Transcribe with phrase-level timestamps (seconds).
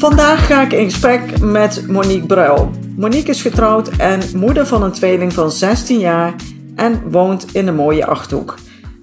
[0.00, 2.70] Vandaag ga ik in gesprek met Monique Bruil.
[2.96, 6.34] Monique is getrouwd en moeder van een tweeling van 16 jaar
[6.76, 8.54] en woont in de mooie Achthoek.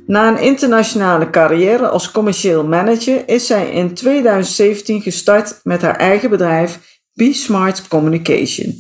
[0.06, 6.30] Na een internationale carrière als commercieel manager is zij in 2017 gestart met haar eigen
[6.30, 8.76] bedrijf Be Smart Communication.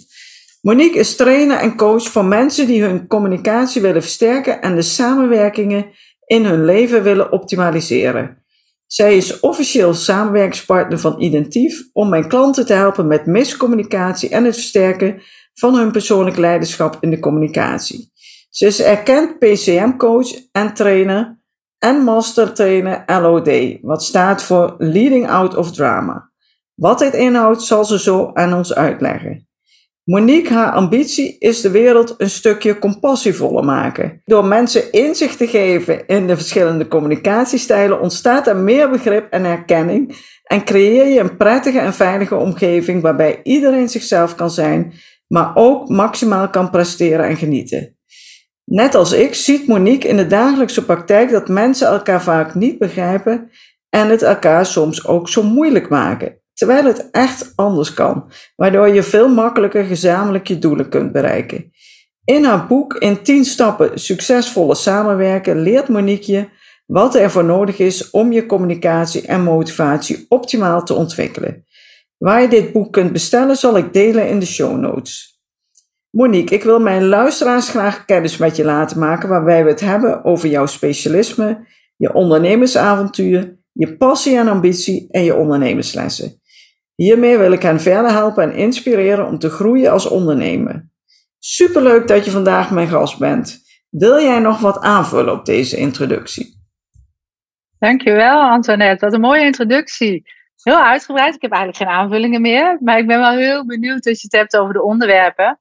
[0.62, 5.86] Monique is trainer en coach voor mensen die hun communicatie willen versterken en de samenwerkingen
[6.26, 8.45] in hun leven willen optimaliseren.
[8.88, 14.54] Zij is officieel samenwerkingspartner van Identief om mijn klanten te helpen met miscommunicatie en het
[14.54, 15.22] versterken
[15.54, 18.12] van hun persoonlijk leiderschap in de communicatie.
[18.50, 21.39] Ze is erkend PCM-coach en trainer
[21.80, 26.31] en master trainer LOD, wat staat voor Leading Out of Drama.
[26.73, 29.47] Wat dit inhoudt zal ze zo aan ons uitleggen.
[30.08, 34.22] Monique, haar ambitie is de wereld een stukje compassievoller maken.
[34.25, 40.16] Door mensen inzicht te geven in de verschillende communicatiestijlen ontstaat er meer begrip en herkenning
[40.44, 44.94] en creëer je een prettige en veilige omgeving waarbij iedereen zichzelf kan zijn,
[45.28, 47.97] maar ook maximaal kan presteren en genieten.
[48.63, 53.50] Net als ik ziet Monique in de dagelijkse praktijk dat mensen elkaar vaak niet begrijpen
[53.89, 59.03] en het elkaar soms ook zo moeilijk maken terwijl het echt anders kan, waardoor je
[59.03, 61.72] veel makkelijker gezamenlijk je doelen kunt bereiken.
[62.23, 66.50] In haar boek In 10 stappen succesvolle samenwerken leert Monique je
[66.85, 71.66] wat er voor nodig is om je communicatie en motivatie optimaal te ontwikkelen.
[72.17, 75.41] Waar je dit boek kunt bestellen zal ik delen in de show notes.
[76.09, 80.23] Monique, ik wil mijn luisteraars graag kennis met je laten maken waarbij we het hebben
[80.23, 86.41] over jouw specialisme, je ondernemersavontuur, je passie en ambitie en je ondernemerslessen.
[86.97, 90.90] Hiermee wil ik hen verder helpen en inspireren om te groeien als ondernemer.
[91.40, 93.62] Superleuk dat je vandaag mijn gast bent.
[93.90, 96.56] Wil jij nog wat aanvullen op deze introductie?
[97.80, 100.24] Dankjewel Antoinette, wat een mooie introductie.
[100.63, 104.22] Heel uitgebreid, ik heb eigenlijk geen aanvullingen meer, maar ik ben wel heel benieuwd als
[104.22, 105.59] je het hebt over de onderwerpen.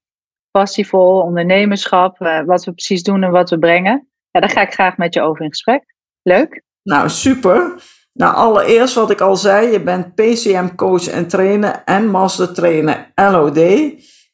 [0.51, 4.09] Passievol, ondernemerschap, eh, wat we precies doen en wat we brengen.
[4.31, 5.95] Ja, daar ga ik graag met je over in gesprek.
[6.23, 6.63] Leuk?
[6.83, 7.75] Nou, super.
[8.17, 13.61] Nou, allereerst wat ik al zei, je bent PCM-coach en trainer en master trainer LOD.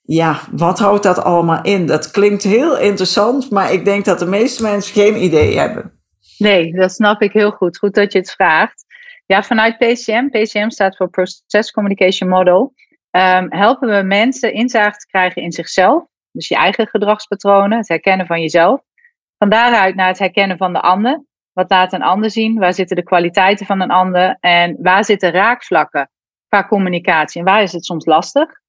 [0.02, 1.86] Ja, wat houdt dat allemaal in?
[1.86, 6.00] Dat klinkt heel interessant, maar ik denk dat de meeste mensen geen idee hebben.
[6.38, 7.78] Nee, dat snap ik heel goed.
[7.78, 8.84] Goed dat je het vraagt.
[9.26, 12.74] Ja, vanuit PCM, PCM staat voor Process Communication Model,
[13.10, 16.04] um, helpen we mensen inzicht te krijgen in zichzelf.
[16.32, 18.80] Dus je eigen gedragspatronen, het herkennen van jezelf.
[19.38, 22.58] Van daaruit naar het herkennen van de ander wat laat een ander zien?
[22.58, 24.36] Waar zitten de kwaliteiten van een ander?
[24.40, 26.10] En waar zitten raakvlakken
[26.48, 27.40] qua communicatie?
[27.40, 28.60] En waar is het soms lastig?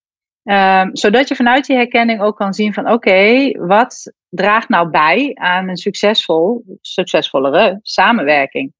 [0.44, 5.31] Um, zodat je vanuit die herkenning ook kan zien van oké, wat draagt nou bij
[5.33, 8.73] aan een succesvol, succesvollere samenwerking?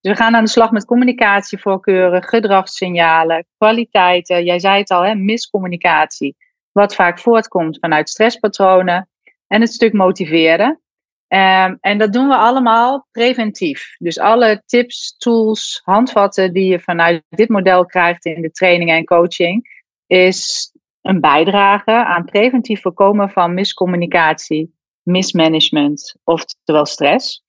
[0.00, 4.44] Dus we gaan aan de slag met communicatievoorkeuren, gedragssignalen, kwaliteiten.
[4.44, 6.36] Jij zei het al, hè, miscommunicatie.
[6.72, 9.08] Wat vaak voortkomt vanuit stresspatronen.
[9.46, 10.80] En het stuk motiveren.
[11.28, 13.96] Um, en dat doen we allemaal preventief.
[13.98, 19.04] Dus alle tips, tools, handvatten die je vanuit dit model krijgt in de training en
[19.04, 20.72] coaching, is
[21.02, 27.44] een bijdrage aan preventief voorkomen van miscommunicatie, mismanagement, oftewel stress.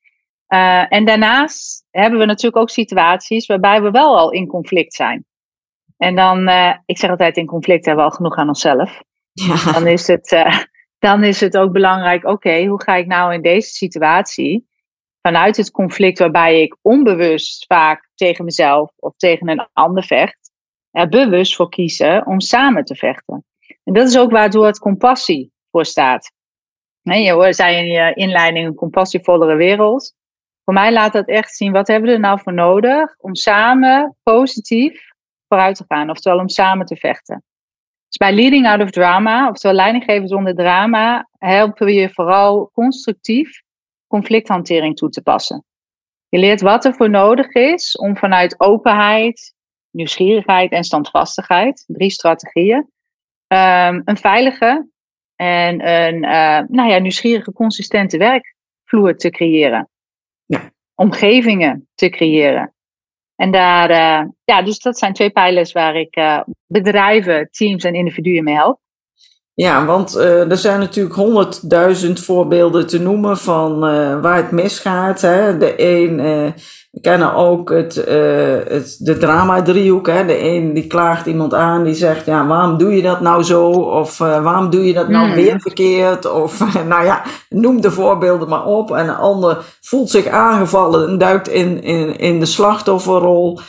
[0.48, 5.26] Uh, en daarnaast hebben we natuurlijk ook situaties waarbij we wel al in conflict zijn.
[5.98, 9.02] En dan, uh, ik zeg altijd, in conflict hebben we al genoeg aan onszelf.
[9.32, 9.72] Ja.
[9.72, 10.60] Dan is het, uh,
[11.00, 14.68] dan is het ook belangrijk, oké, hoe ga ik nou in deze situatie
[15.22, 20.52] vanuit het conflict waarbij ik onbewust vaak tegen mezelf of tegen een ander vecht,
[20.92, 23.46] er bewust voor kiezen om samen te vechten.
[23.84, 26.32] En dat is ook waardoor het compassie voor staat.
[27.02, 30.14] je zei in je inleiding een compassievollere wereld.
[30.64, 34.18] Voor mij laat dat echt zien, wat hebben we er nou voor nodig om samen
[34.24, 35.08] positief
[35.48, 37.44] vooruit te gaan, oftewel om samen te vechten.
[38.10, 43.62] Dus bij Leading Out of Drama, oftewel leidinggeven zonder drama, helpen we je vooral constructief
[44.08, 45.66] conflicthantering toe te passen.
[46.30, 49.54] Je leert wat er voor nodig is om vanuit openheid,
[49.92, 52.78] nieuwsgierigheid en standvastigheid, drie strategieën,
[53.48, 54.90] um, een veilige
[55.36, 59.90] en een uh, nou ja, nieuwsgierige, consistente werkvloer te creëren.
[60.46, 60.72] Ja.
[60.96, 62.74] Omgevingen te creëren.
[63.40, 67.94] En daar, uh, ja, dus dat zijn twee pijlers waar ik uh, bedrijven, teams en
[67.94, 68.80] individuen mee help.
[69.60, 73.80] Ja, want uh, er zijn natuurlijk honderdduizend voorbeelden te noemen van
[74.22, 75.22] waar het misgaat.
[75.22, 75.58] Hè.
[75.58, 76.18] De een,
[76.92, 80.08] we kennen ook het, het, de drama-driehoek.
[80.08, 80.26] Hè.
[80.26, 83.70] De een die klaagt iemand aan, die zegt, ja, waarom doe je dat nou zo?
[83.72, 85.34] Of waarom doe je dat nou mm.
[85.34, 86.32] weer verkeerd?
[86.32, 88.92] Of nou ja, noem de voorbeelden maar op.
[88.92, 93.60] En een ander voelt zich aangevallen en duikt in, in, in de slachtofferrol.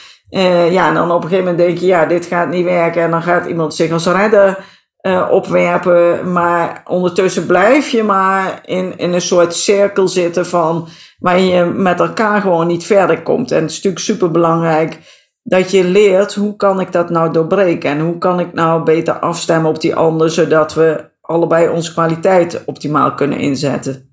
[0.71, 3.03] ja, en dan op een gegeven moment denk je, ja, dit gaat niet werken.
[3.03, 6.33] En dan gaat iemand zich als redder uh, opwerpen.
[6.33, 10.89] Maar ondertussen blijf je maar in, in een soort cirkel zitten van
[11.19, 13.51] waar je met elkaar gewoon niet verder komt.
[13.51, 14.99] En het is natuurlijk super belangrijk
[15.43, 19.15] dat je leert hoe kan ik dat nou doorbreken en hoe kan ik nou beter
[19.15, 24.09] afstemmen op die ander, zodat we allebei onze kwaliteit optimaal kunnen inzetten.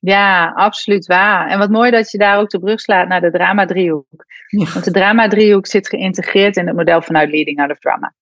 [0.00, 1.48] Ja, absoluut waar.
[1.48, 4.24] En wat mooi dat je daar ook de brug slaat naar de drama-driehoek.
[4.72, 8.14] Want de drama-driehoek zit geïntegreerd in het model vanuit Leading Out of Drama.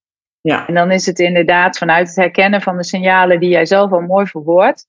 [0.47, 0.67] Ja.
[0.67, 4.01] En dan is het inderdaad vanuit het herkennen van de signalen die jij zelf al
[4.01, 4.87] mooi verwoordt,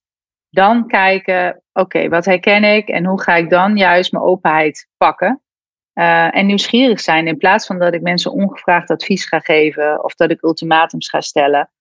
[0.50, 5.42] dan kijken, oké, wat herken ik en hoe ga ik dan juist mijn openheid pakken?
[5.94, 10.15] Uh, en nieuwsgierig zijn in plaats van dat ik mensen ongevraagd advies ga geven of
[10.15, 11.71] dat ik ultimatums ga stellen.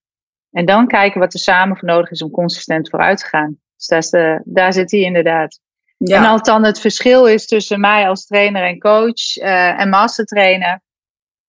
[0.50, 3.58] En dan kijken wat er samen voor nodig is om consistent vooruit te gaan.
[3.76, 5.61] Dus daar, is de, daar zit hij inderdaad.
[5.96, 6.17] Ja.
[6.17, 10.81] En als dan het verschil is tussen mij als trainer en coach uh, en mastertrainer,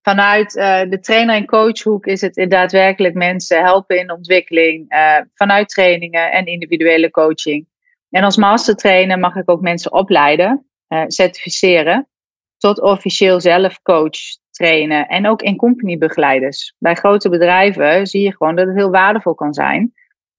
[0.09, 4.93] vanuit uh, de trainer- en coachhoek is het daadwerkelijk mensen helpen in ontwikkeling.
[4.93, 7.67] Uh, vanuit trainingen en individuele coaching.
[8.09, 12.07] En als mastertrainer mag ik ook mensen opleiden, uh, certificeren.
[12.57, 14.17] Tot officieel zelf coach
[14.51, 15.07] trainen.
[15.07, 16.75] En ook in company begeleiders.
[16.79, 19.93] Bij grote bedrijven zie je gewoon dat het heel waardevol kan zijn.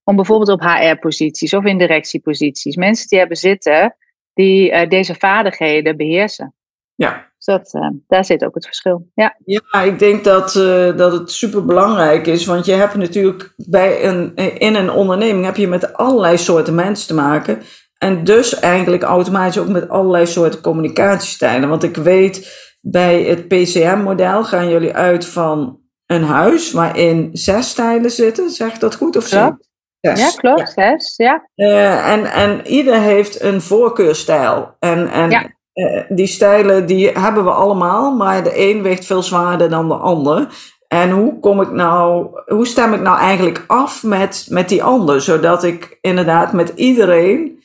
[0.04, 2.76] Om bijvoorbeeld op HR-posities of in directieposities.
[2.76, 3.96] Mensen die hebben zitten
[4.34, 6.54] die deze vaardigheden beheersen.
[6.94, 9.10] Ja, dat, uh, daar zit ook het verschil.
[9.14, 12.46] Ja, ja ik denk dat, uh, dat het super belangrijk is.
[12.46, 17.06] Want je hebt natuurlijk bij een, in een onderneming heb je met allerlei soorten mensen
[17.06, 17.62] te maken.
[17.98, 21.68] En dus eigenlijk automatisch ook met allerlei soorten communicatiestijlen.
[21.68, 28.10] Want ik weet, bij het PCM-model gaan jullie uit van een huis waarin zes stijlen
[28.10, 28.50] zitten.
[28.50, 29.56] Zeg dat goed of zo?
[30.00, 30.20] Zes.
[30.20, 30.98] Ja, klopt, ja.
[30.98, 31.16] zes.
[31.16, 31.48] Ja.
[31.56, 34.76] Uh, en, en ieder heeft een voorkeurstijl.
[34.78, 35.57] En, en ja.
[35.78, 39.94] Eh, die stijlen die hebben we allemaal, maar de een weegt veel zwaarder dan de
[39.94, 40.48] ander.
[40.88, 45.20] En hoe kom ik nou, hoe stem ik nou eigenlijk af met, met die ander,
[45.20, 47.62] zodat ik inderdaad met iedereen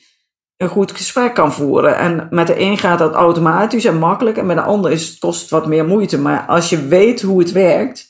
[0.56, 1.96] een goed gesprek kan voeren.
[1.96, 5.18] En met de een gaat dat automatisch en makkelijk, en met de ander is, het
[5.18, 6.18] kost wat meer moeite.
[6.18, 8.06] Maar als je weet hoe het werkt,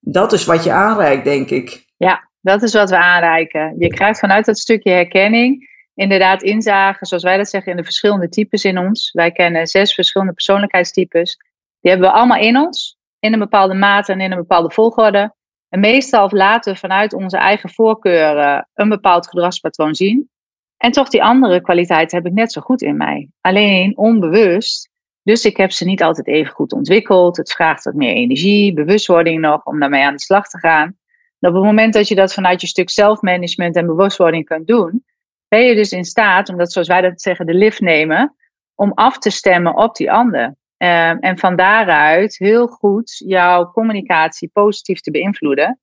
[0.00, 1.84] dat is wat je aanreikt, denk ik.
[1.96, 3.74] Ja, dat is wat we aanreiken.
[3.78, 8.28] Je krijgt vanuit dat stukje herkenning inderdaad inzagen, zoals wij dat zeggen, in de verschillende
[8.28, 9.10] types in ons.
[9.12, 11.36] Wij kennen zes verschillende persoonlijkheidstypes.
[11.80, 15.34] Die hebben we allemaal in ons, in een bepaalde mate en in een bepaalde volgorde.
[15.68, 20.28] En meestal laten we vanuit onze eigen voorkeuren een bepaald gedragspatroon zien.
[20.76, 23.28] En toch die andere kwaliteiten heb ik net zo goed in mij.
[23.40, 24.90] Alleen onbewust.
[25.22, 27.36] Dus ik heb ze niet altijd even goed ontwikkeld.
[27.36, 30.96] Het vraagt wat meer energie, bewustwording nog om daarmee aan de slag te gaan.
[31.40, 35.04] Op het moment dat je dat vanuit je stuk zelfmanagement en bewustwording kunt doen,
[35.48, 38.36] ben je dus in staat, omdat zoals wij dat zeggen, de lift nemen,
[38.74, 40.44] om af te stemmen op die ander.
[40.44, 45.80] Um, en van daaruit heel goed jouw communicatie positief te beïnvloeden.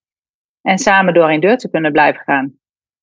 [0.61, 2.53] En samen door een deur te kunnen blijven gaan.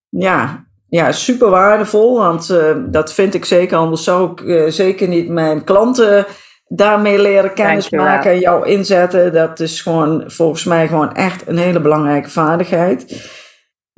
[0.09, 2.17] Ja, ja super waardevol.
[2.17, 3.77] Want uh, dat vind ik zeker.
[3.77, 6.27] Anders zou ik uh, zeker niet mijn klanten
[6.67, 9.33] daarmee leren kennismaken en jou inzetten.
[9.33, 13.31] Dat is gewoon volgens mij gewoon echt een hele belangrijke vaardigheid.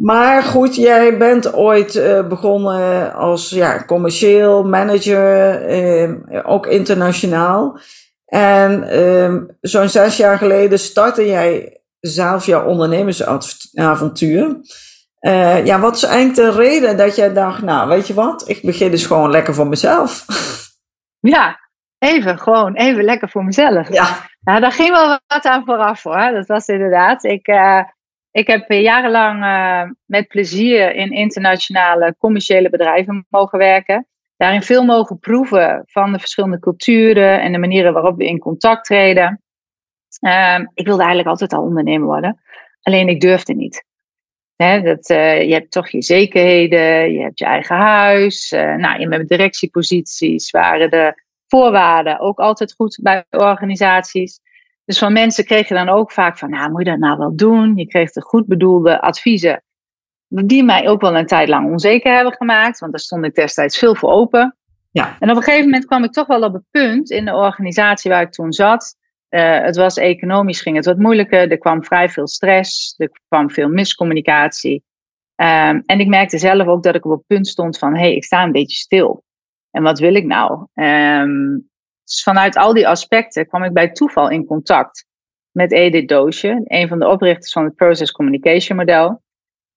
[0.00, 6.10] Maar goed, jij bent ooit uh, begonnen als ja, commercieel manager, uh,
[6.42, 7.78] ook internationaal.
[8.26, 14.56] En uh, zo'n zes jaar geleden startte jij zelf jouw ondernemersavontuur.
[15.20, 18.62] Uh, ja, wat is eigenlijk de reden dat jij dacht, nou weet je wat, ik
[18.62, 20.24] begin dus gewoon lekker voor mezelf?
[21.22, 21.58] Ja,
[21.98, 23.92] even, gewoon even lekker voor mezelf.
[23.92, 24.28] Ja.
[24.40, 26.30] Nou, daar ging wel wat aan vooraf hoor.
[26.32, 27.46] Dat was inderdaad, ik
[28.32, 34.06] ik heb jarenlang uh, met plezier in internationale commerciële bedrijven mogen werken.
[34.36, 38.84] Daarin veel mogen proeven van de verschillende culturen en de manieren waarop we in contact
[38.84, 39.42] treden.
[40.26, 42.40] Uh, ik wilde eigenlijk altijd al ondernemer worden,
[42.82, 43.84] alleen ik durfde niet.
[44.56, 48.50] Dat, uh, je hebt toch je zekerheden, je hebt je eigen huis.
[48.50, 54.40] Nou, in mijn directieposities waren de voorwaarden ook altijd goed bij organisaties.
[54.90, 57.36] Dus van mensen kreeg je dan ook vaak van, nou, moet je dat nou wel
[57.36, 57.76] doen?
[57.76, 59.62] Je kreeg de goed bedoelde adviezen,
[60.28, 63.78] die mij ook wel een tijd lang onzeker hebben gemaakt, want daar stond ik destijds
[63.78, 64.56] veel voor open.
[64.90, 65.16] Ja.
[65.18, 68.10] En op een gegeven moment kwam ik toch wel op het punt in de organisatie
[68.10, 68.96] waar ik toen zat.
[69.30, 71.50] Uh, het was economisch, ging het wat moeilijker.
[71.50, 74.84] Er kwam vrij veel stress, er kwam veel miscommunicatie.
[75.36, 78.14] Um, en ik merkte zelf ook dat ik op het punt stond van, hé, hey,
[78.14, 79.24] ik sta een beetje stil.
[79.70, 80.66] En wat wil ik nou?
[80.74, 81.69] Um,
[82.10, 85.06] dus vanuit al die aspecten kwam ik bij toeval in contact
[85.50, 89.22] met Edith Doosje, een van de oprichters van het Process Communication Model.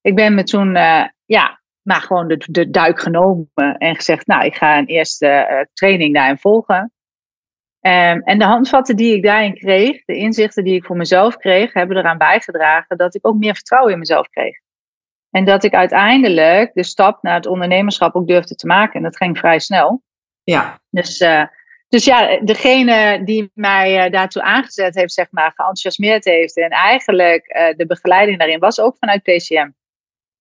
[0.01, 4.45] Ik ben me toen, uh, ja, maar gewoon de, de duik genomen en gezegd, nou,
[4.45, 6.91] ik ga een eerste uh, training daarin volgen.
[7.85, 11.73] Um, en de handvatten die ik daarin kreeg, de inzichten die ik voor mezelf kreeg,
[11.73, 14.59] hebben eraan bijgedragen dat ik ook meer vertrouwen in mezelf kreeg.
[15.29, 18.93] En dat ik uiteindelijk de stap naar het ondernemerschap ook durfde te maken.
[18.93, 20.03] En dat ging vrij snel.
[20.43, 20.81] Ja.
[20.89, 21.43] Dus, uh,
[21.93, 26.57] dus ja, degene die mij uh, daartoe aangezet heeft, zeg maar, geenthousiasmeerd heeft.
[26.57, 29.69] En eigenlijk uh, de begeleiding daarin was ook vanuit PCM.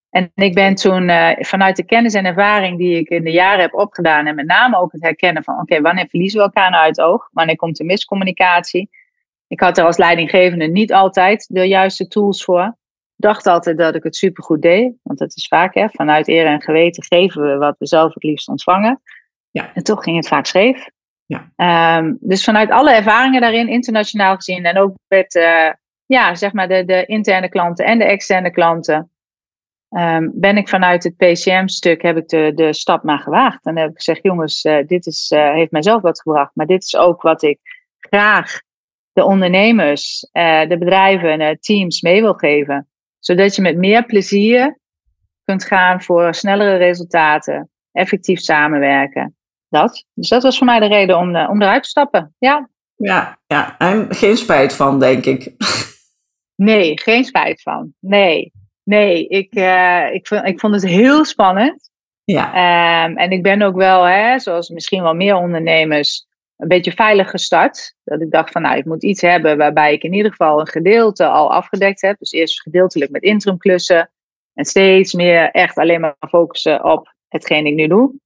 [0.09, 3.73] En ik ben toen vanuit de kennis en ervaring die ik in de jaren heb
[3.73, 4.25] opgedaan.
[4.25, 7.05] En met name ook het herkennen van, oké, wanneer verliezen we elkaar nou uit het
[7.05, 7.29] oog?
[7.31, 8.89] Wanneer komt de miscommunicatie?
[9.47, 12.77] Ik had er als leidinggevende niet altijd de juiste tools voor
[13.15, 14.93] dacht altijd dat ik het supergoed deed.
[15.03, 18.23] Want dat is vaak, hè, vanuit eer en geweten geven we wat we zelf het
[18.23, 19.01] liefst ontvangen.
[19.51, 19.71] Ja.
[19.73, 20.89] En toch ging het vaak scheef.
[21.25, 21.97] Ja.
[21.97, 25.71] Um, dus vanuit alle ervaringen daarin, internationaal gezien, en ook met uh,
[26.05, 29.11] ja, zeg maar de, de interne klanten en de externe klanten,
[29.89, 33.65] um, ben ik vanuit het PCM-stuk heb ik de, de stap maar gewaagd.
[33.65, 36.83] En heb ik gezegd, jongens, uh, dit is, uh, heeft mijzelf wat gebracht, maar dit
[36.83, 37.59] is ook wat ik
[37.99, 38.61] graag
[39.13, 40.29] de ondernemers,
[40.67, 42.87] de bedrijven en teams mee wil geven
[43.25, 44.77] zodat je met meer plezier
[45.43, 49.35] kunt gaan voor snellere resultaten, effectief samenwerken.
[49.73, 50.05] Dat.
[50.13, 52.35] Dus dat was voor mij de reden om, uh, om eruit te stappen.
[52.37, 52.69] Ja.
[52.95, 55.53] Ja, ja, en geen spijt van, denk ik.
[56.55, 57.93] Nee, geen spijt van.
[57.99, 58.51] Nee,
[58.83, 59.27] nee.
[59.27, 61.89] Ik, uh, ik, vond, ik vond het heel spannend.
[62.23, 63.05] Ja.
[63.05, 66.25] Um, en ik ben ook wel, hè, zoals misschien wel meer ondernemers,
[66.57, 67.95] een beetje veilig gestart.
[68.03, 70.67] Dat ik dacht van nou, ik moet iets hebben waarbij ik in ieder geval een
[70.67, 72.19] gedeelte al afgedekt heb.
[72.19, 74.11] Dus eerst gedeeltelijk met interimklussen.
[74.53, 78.21] En steeds meer echt alleen maar focussen op hetgeen ik nu doe.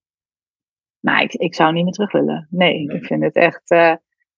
[1.07, 2.47] Maar ik, ik zou niet meer terug willen.
[2.49, 3.93] Nee, ik vind het echt uh,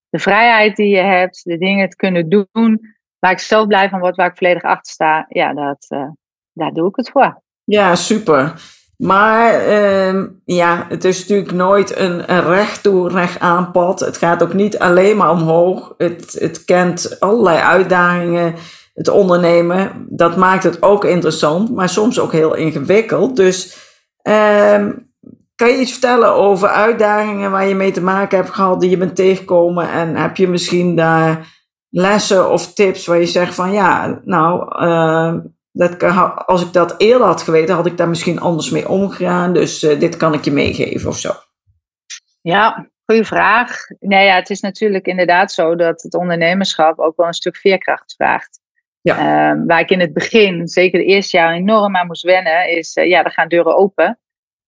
[0.09, 2.79] de vrijheid die je hebt, de dingen te kunnen doen
[3.19, 5.25] waar ik zelf blij van word, waar ik volledig achter sta.
[5.29, 6.09] Ja, dat, uh,
[6.53, 7.41] daar doe ik het voor.
[7.63, 8.53] Ja, super.
[8.97, 13.99] Maar uh, ja, het is natuurlijk nooit een, een recht toe, recht aan pad.
[13.99, 15.93] Het gaat ook niet alleen maar omhoog.
[15.97, 18.55] Het, het kent allerlei uitdagingen.
[18.93, 23.35] Het ondernemen, dat maakt het ook interessant, maar soms ook heel ingewikkeld.
[23.35, 23.87] Dus
[24.23, 24.87] uh,
[25.59, 28.97] kan je iets vertellen over uitdagingen waar je mee te maken hebt gehad, die je
[28.97, 29.89] bent tegengekomen?
[29.89, 31.47] En heb je misschien daar
[31.89, 35.33] lessen of tips waar je zegt van ja, nou, uh,
[35.71, 36.03] dat,
[36.45, 39.53] als ik dat eerder had geweten, had ik daar misschien anders mee omgegaan.
[39.53, 41.31] Dus uh, dit kan ik je meegeven of zo.
[42.41, 43.77] Ja, goede vraag.
[43.99, 48.13] Nee, ja, het is natuurlijk inderdaad zo dat het ondernemerschap ook wel een stuk veerkracht
[48.15, 48.59] vraagt.
[49.01, 49.15] Ja.
[49.15, 52.95] Uh, waar ik in het begin, zeker de eerste jaar, enorm aan moest wennen, is
[52.95, 54.19] uh, ja, er gaan deuren open.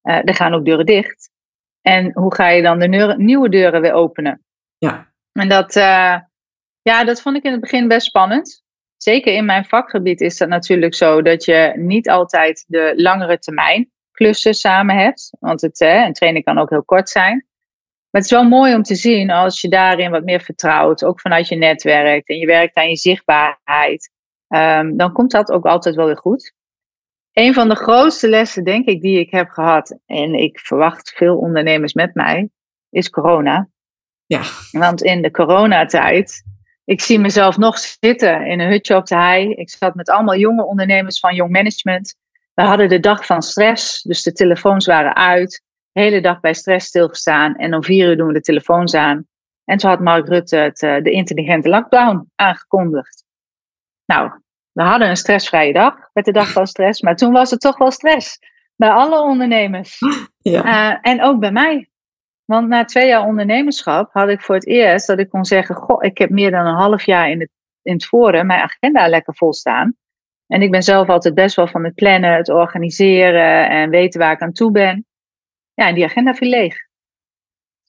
[0.03, 1.29] Uh, er gaan ook deuren dicht.
[1.81, 4.45] En hoe ga je dan de nieuwe deuren weer openen?
[4.77, 5.13] Ja.
[5.31, 5.73] En dat,
[6.81, 8.63] ja, dat vond ik in het begin best spannend
[9.03, 13.91] zeker in mijn vakgebied is dat natuurlijk zo dat je niet altijd de langere termijn
[14.11, 15.31] klussen samen hebt.
[15.39, 17.45] Want het, hè, een training kan ook heel kort zijn.
[18.09, 21.19] Maar het is wel mooi om te zien als je daarin wat meer vertrouwt, ook
[21.19, 24.11] vanuit je netwerk en je werkt aan je zichtbaarheid,
[24.47, 26.53] um, dan komt dat ook altijd wel weer goed.
[27.33, 31.37] Een van de grootste lessen, denk ik, die ik heb gehad, en ik verwacht veel
[31.37, 32.49] ondernemers met mij,
[32.89, 33.69] is corona.
[34.25, 34.41] Ja.
[34.71, 36.43] Want in de coronatijd
[36.91, 39.53] ik zie mezelf nog zitten in een hutje op de hei.
[39.53, 42.15] Ik zat met allemaal jonge ondernemers van jong management.
[42.53, 45.63] We hadden de dag van stress, dus de telefoons waren uit.
[45.91, 47.55] De hele dag bij stress stilgestaan.
[47.55, 49.27] En om vier uur doen we de telefoons aan.
[49.65, 53.23] En toen had Mark Rutte het, eh, de intelligente lockdown aangekondigd.
[54.05, 54.31] Nou,
[54.71, 57.01] we hadden een stressvrije dag met de dag van stress.
[57.01, 58.39] Maar toen was het toch wel stress.
[58.75, 59.99] Bij alle ondernemers.
[60.37, 60.65] Ja.
[60.65, 61.89] Uh, en ook bij mij.
[62.45, 66.03] Want na twee jaar ondernemerschap had ik voor het eerst dat ik kon zeggen: Goh,
[66.03, 67.49] ik heb meer dan een half jaar in het,
[67.81, 69.95] in het forum mijn agenda lekker vol staan.
[70.47, 74.31] En ik ben zelf altijd best wel van het plannen, het organiseren en weten waar
[74.31, 75.05] ik aan toe ben.
[75.73, 76.75] Ja, en die agenda viel leeg.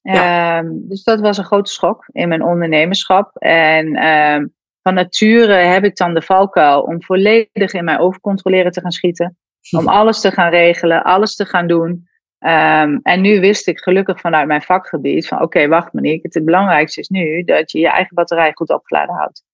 [0.03, 0.59] Ja.
[0.59, 3.37] Um, dus dat was een grote schok in mijn ondernemerschap.
[3.37, 8.81] En um, van nature heb ik dan de valkuil om volledig in mijn overcontroleren te
[8.81, 9.37] gaan schieten.
[9.71, 12.11] Om alles te gaan regelen, alles te gaan doen.
[12.39, 17.01] Um, en nu wist ik gelukkig vanuit mijn vakgebied van oké, wacht Monique, het, belangrijkste
[17.01, 19.45] is nu dat je je eigen batterij goed opgeladen houdt.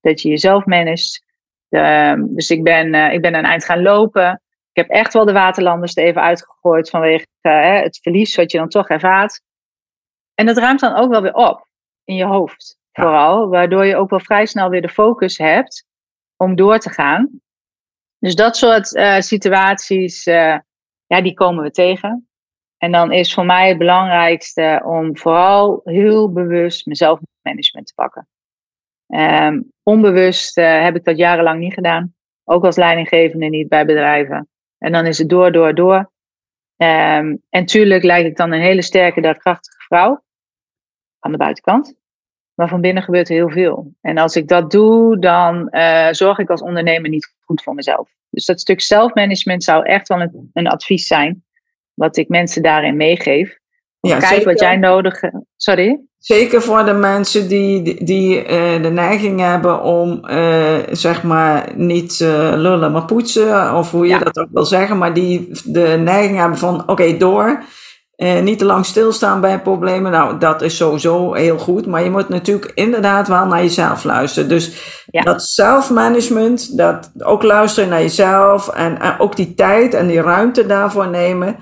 [0.00, 1.24] Dat je jezelf managt.
[1.68, 4.42] Um, dus ik ben, uh, ik ben een eind gaan lopen.
[4.72, 8.58] Ik heb echt wel de waterlanders er even uitgegooid vanwege uh, het verlies wat je
[8.58, 9.42] dan toch ervaart.
[10.34, 11.66] En dat ruimt dan ook wel weer op
[12.04, 12.79] in je hoofd.
[13.00, 15.84] Vooral, waardoor je ook wel vrij snel weer de focus hebt
[16.36, 17.40] om door te gaan.
[18.18, 20.58] Dus dat soort uh, situaties, uh,
[21.06, 22.28] ja, die komen we tegen.
[22.76, 28.28] En dan is voor mij het belangrijkste om vooral heel bewust mijn zelfmanagement te pakken.
[29.06, 32.14] Um, onbewust uh, heb ik dat jarenlang niet gedaan.
[32.44, 34.48] Ook als leidinggevende niet bij bedrijven.
[34.78, 36.12] En dan is het door, door, door.
[36.76, 40.22] Um, en tuurlijk lijk ik dan een hele sterke, daadkrachtige vrouw.
[41.18, 41.99] Aan de buitenkant.
[42.60, 43.92] Maar van binnen gebeurt er heel veel.
[44.00, 48.08] En als ik dat doe, dan uh, zorg ik als ondernemer niet goed voor mezelf.
[48.30, 51.44] Dus dat stuk zelfmanagement zou echt wel een, een advies zijn.
[51.94, 53.58] Wat ik mensen daarin meegeef.
[54.00, 54.44] Ja, Kijk zeker.
[54.44, 55.36] wat jij nodig hebt.
[55.56, 56.00] Sorry?
[56.18, 61.68] Zeker voor de mensen die, die, die uh, de neiging hebben om, uh, zeg maar,
[61.76, 63.74] niet uh, lullen, maar poetsen.
[63.74, 64.18] Of hoe je ja.
[64.18, 64.98] dat ook wil zeggen.
[64.98, 67.62] Maar die de neiging hebben van, oké, okay, door.
[68.22, 70.12] Uh, niet te lang stilstaan bij problemen.
[70.12, 71.86] Nou, dat is sowieso heel goed.
[71.86, 74.48] Maar je moet natuurlijk inderdaad wel naar jezelf luisteren.
[74.48, 74.72] Dus
[75.06, 75.22] ja.
[75.22, 78.68] dat zelfmanagement, dat ook luisteren naar jezelf.
[78.68, 81.56] En, en, ook die tijd en die ruimte daarvoor nemen.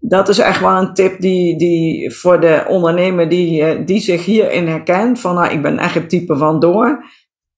[0.00, 4.68] Dat is echt wel een tip die, die voor de ondernemer die, die zich hierin
[4.68, 5.20] herkent.
[5.20, 7.04] Van nou, ik ben echt het type van door.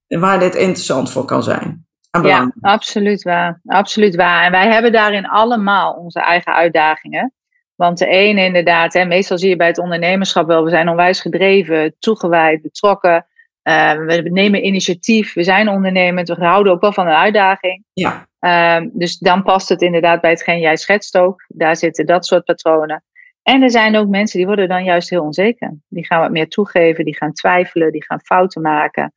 [0.06, 1.86] Waar dit interessant voor kan zijn.
[2.22, 3.60] Ja, absoluut waar.
[3.66, 4.44] Absoluut waar.
[4.44, 7.32] En wij hebben daarin allemaal onze eigen uitdagingen.
[7.78, 11.20] Want de ene inderdaad, hè, meestal zie je bij het ondernemerschap wel, we zijn onwijs
[11.20, 13.26] gedreven, toegewijd, betrokken.
[13.62, 17.84] Uh, we nemen initiatief, we zijn ondernemend, we houden ook wel van een uitdaging.
[17.92, 18.26] Ja.
[18.40, 21.44] Uh, dus dan past het inderdaad bij hetgeen jij schetst ook.
[21.48, 23.04] Daar zitten dat soort patronen.
[23.42, 25.76] En er zijn ook mensen die worden dan juist heel onzeker.
[25.88, 29.12] Die gaan wat meer toegeven, die gaan twijfelen, die gaan fouten maken.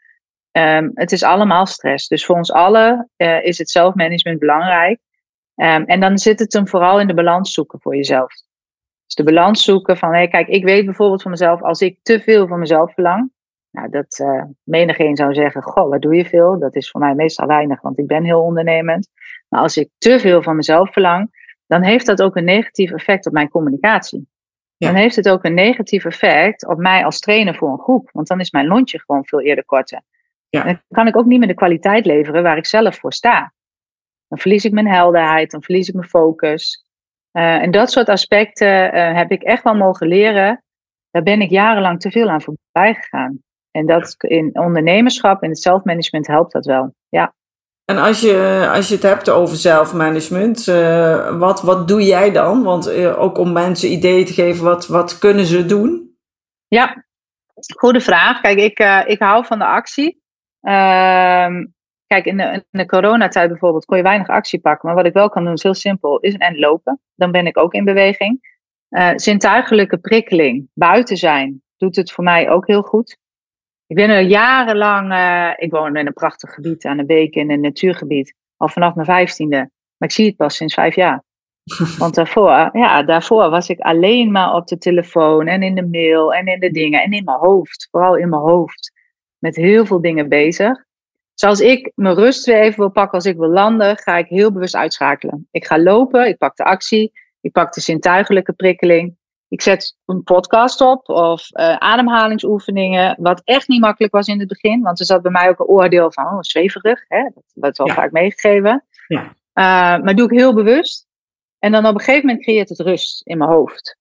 [0.51, 2.07] Um, het is allemaal stress.
[2.07, 4.99] Dus voor ons allen uh, is het zelfmanagement belangrijk.
[5.55, 8.49] Um, en dan zit het hem vooral in de balans zoeken voor jezelf.
[9.11, 12.19] Dus de balans zoeken van, hé, kijk, ik weet bijvoorbeeld van mezelf, als ik te
[12.19, 13.31] veel van mezelf verlang,
[13.71, 16.59] nou, dat uh, menigeen zou zeggen, goh, wat doe je veel?
[16.59, 19.09] Dat is voor mij meestal weinig, want ik ben heel ondernemend.
[19.47, 23.25] Maar als ik te veel van mezelf verlang, dan heeft dat ook een negatief effect
[23.25, 24.27] op mijn communicatie.
[24.77, 24.87] Ja.
[24.87, 28.27] Dan heeft het ook een negatief effect op mij als trainer voor een groep, want
[28.27, 30.01] dan is mijn lontje gewoon veel eerder korter.
[30.49, 30.63] Ja.
[30.63, 33.53] dan kan ik ook niet meer de kwaliteit leveren waar ik zelf voor sta.
[34.27, 36.85] Dan verlies ik mijn helderheid, dan verlies ik mijn focus.
[37.33, 40.63] Uh, en dat soort aspecten uh, heb ik echt wel mogen leren.
[41.11, 43.39] Daar ben ik jarenlang te veel aan voorbij gegaan.
[43.71, 46.93] En dat in ondernemerschap, in het zelfmanagement helpt dat wel.
[47.09, 47.33] Ja.
[47.85, 52.63] En als je, als je het hebt over zelfmanagement, uh, wat, wat doe jij dan?
[52.63, 56.15] Want ook om mensen ideeën te geven, wat, wat kunnen ze doen?
[56.67, 57.05] Ja,
[57.77, 58.41] goede vraag.
[58.41, 60.21] Kijk, ik, ik hou van de actie.
[60.61, 61.65] Ehm,
[62.11, 64.87] Kijk, in de, in de coronatijd bijvoorbeeld kon je weinig actie pakken.
[64.87, 66.19] Maar wat ik wel kan doen is heel simpel.
[66.19, 66.99] Is een end lopen.
[67.15, 68.57] Dan ben ik ook in beweging.
[68.89, 70.69] Uh, zintuigelijke prikkeling.
[70.73, 71.61] Buiten zijn.
[71.77, 73.17] Doet het voor mij ook heel goed.
[73.87, 75.11] Ik ben er jarenlang...
[75.11, 78.33] Uh, ik woon in een prachtig gebied aan de beek in een natuurgebied.
[78.57, 79.57] Al vanaf mijn vijftiende.
[79.97, 81.23] Maar ik zie het pas sinds vijf jaar.
[81.97, 86.33] Want daarvoor, ja, daarvoor was ik alleen maar op de telefoon en in de mail
[86.33, 87.03] en in de dingen.
[87.03, 87.87] En in mijn hoofd.
[87.91, 88.91] Vooral in mijn hoofd.
[89.37, 90.89] Met heel veel dingen bezig.
[91.41, 94.27] Dus als ik mijn rust weer even wil pakken, als ik wil landen, ga ik
[94.27, 95.47] heel bewust uitschakelen.
[95.51, 99.15] Ik ga lopen, ik pak de actie, ik pak de zintuigelijke prikkeling.
[99.47, 104.47] Ik zet een podcast op of uh, ademhalingsoefeningen, wat echt niet makkelijk was in het
[104.47, 104.81] begin.
[104.81, 107.23] Want er zat bij mij ook een oordeel van, oh, zweverig, hè?
[107.23, 107.93] dat wordt wel ja.
[107.93, 108.85] vaak meegegeven.
[109.07, 109.21] Ja.
[109.21, 111.07] Uh, maar doe ik heel bewust.
[111.59, 113.97] En dan op een gegeven moment creëert het rust in mijn hoofd.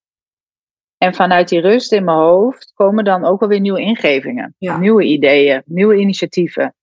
[0.99, 4.79] En vanuit die rust in mijn hoofd komen dan ook alweer nieuwe ingevingen, ja.
[4.79, 6.75] nieuwe ideeën, nieuwe initiatieven.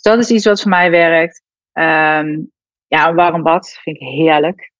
[0.00, 1.42] Dus dat is iets wat voor mij werkt.
[1.72, 2.52] Um,
[2.86, 4.72] ja, een warm bad vind ik heerlijk.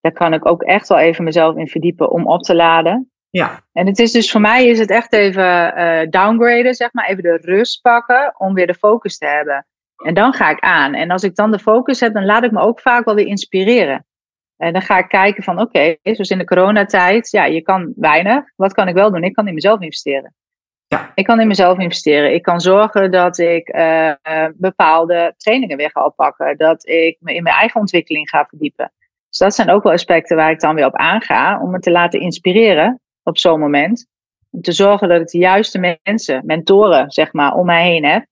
[0.00, 3.10] Daar kan ik ook echt wel even mezelf in verdiepen om op te laden.
[3.30, 3.60] Ja.
[3.72, 7.08] En het is dus voor mij is het echt even uh, downgraden, zeg maar.
[7.08, 9.66] Even de rust pakken om weer de focus te hebben.
[10.04, 10.94] En dan ga ik aan.
[10.94, 13.26] En als ik dan de focus heb, dan laat ik me ook vaak wel weer
[13.26, 14.06] inspireren.
[14.56, 17.92] En dan ga ik kijken van, oké, okay, zoals in de coronatijd, ja, je kan
[17.96, 18.44] weinig.
[18.56, 19.24] Wat kan ik wel doen?
[19.24, 20.34] Ik kan in mezelf investeren.
[20.92, 21.12] Ja.
[21.14, 22.34] Ik kan in mezelf investeren.
[22.34, 24.12] Ik kan zorgen dat ik uh,
[24.54, 26.56] bepaalde trainingen weer ga oppakken.
[26.56, 28.92] Dat ik me in mijn eigen ontwikkeling ga verdiepen.
[29.28, 31.60] Dus dat zijn ook wel aspecten waar ik dan weer op aanga.
[31.60, 34.06] Om me te laten inspireren op zo'n moment.
[34.50, 38.26] Om te zorgen dat ik de juiste mensen, mentoren zeg maar, om mij heen heb.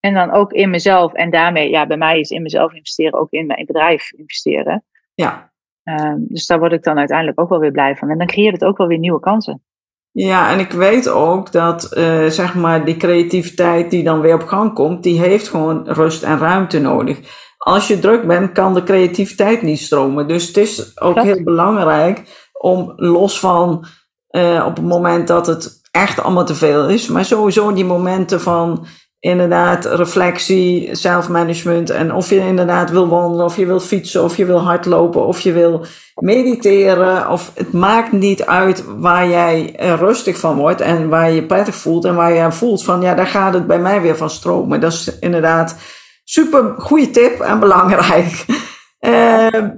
[0.00, 1.12] En dan ook in mezelf.
[1.12, 4.84] En daarmee, ja, bij mij is in mezelf investeren ook in mijn bedrijf investeren.
[5.14, 5.52] Ja.
[5.84, 8.10] Uh, dus daar word ik dan uiteindelijk ook wel weer blij van.
[8.10, 9.62] En dan creëert het ook wel weer nieuwe kansen.
[10.12, 14.46] Ja, en ik weet ook dat uh, zeg maar die creativiteit die dan weer op
[14.46, 17.18] gang komt, die heeft gewoon rust en ruimte nodig.
[17.58, 20.28] als je druk bent, kan de creativiteit niet stromen.
[20.28, 22.22] Dus het is ook heel belangrijk
[22.52, 23.86] om los van
[24.30, 28.40] uh, op het moment dat het echt allemaal te veel is, maar sowieso die momenten
[28.40, 28.86] van
[29.22, 34.44] inderdaad reflectie, zelfmanagement en of je inderdaad wil wandelen, of je wil fietsen, of je
[34.44, 40.56] wil hardlopen, of je wil mediteren, of het maakt niet uit waar jij rustig van
[40.56, 43.66] wordt en waar je prettig voelt en waar je voelt van ja, daar gaat het
[43.66, 44.80] bij mij weer van stromen.
[44.80, 45.76] Dat is inderdaad
[46.24, 48.44] super goede tip en belangrijk.
[49.00, 49.46] Uh,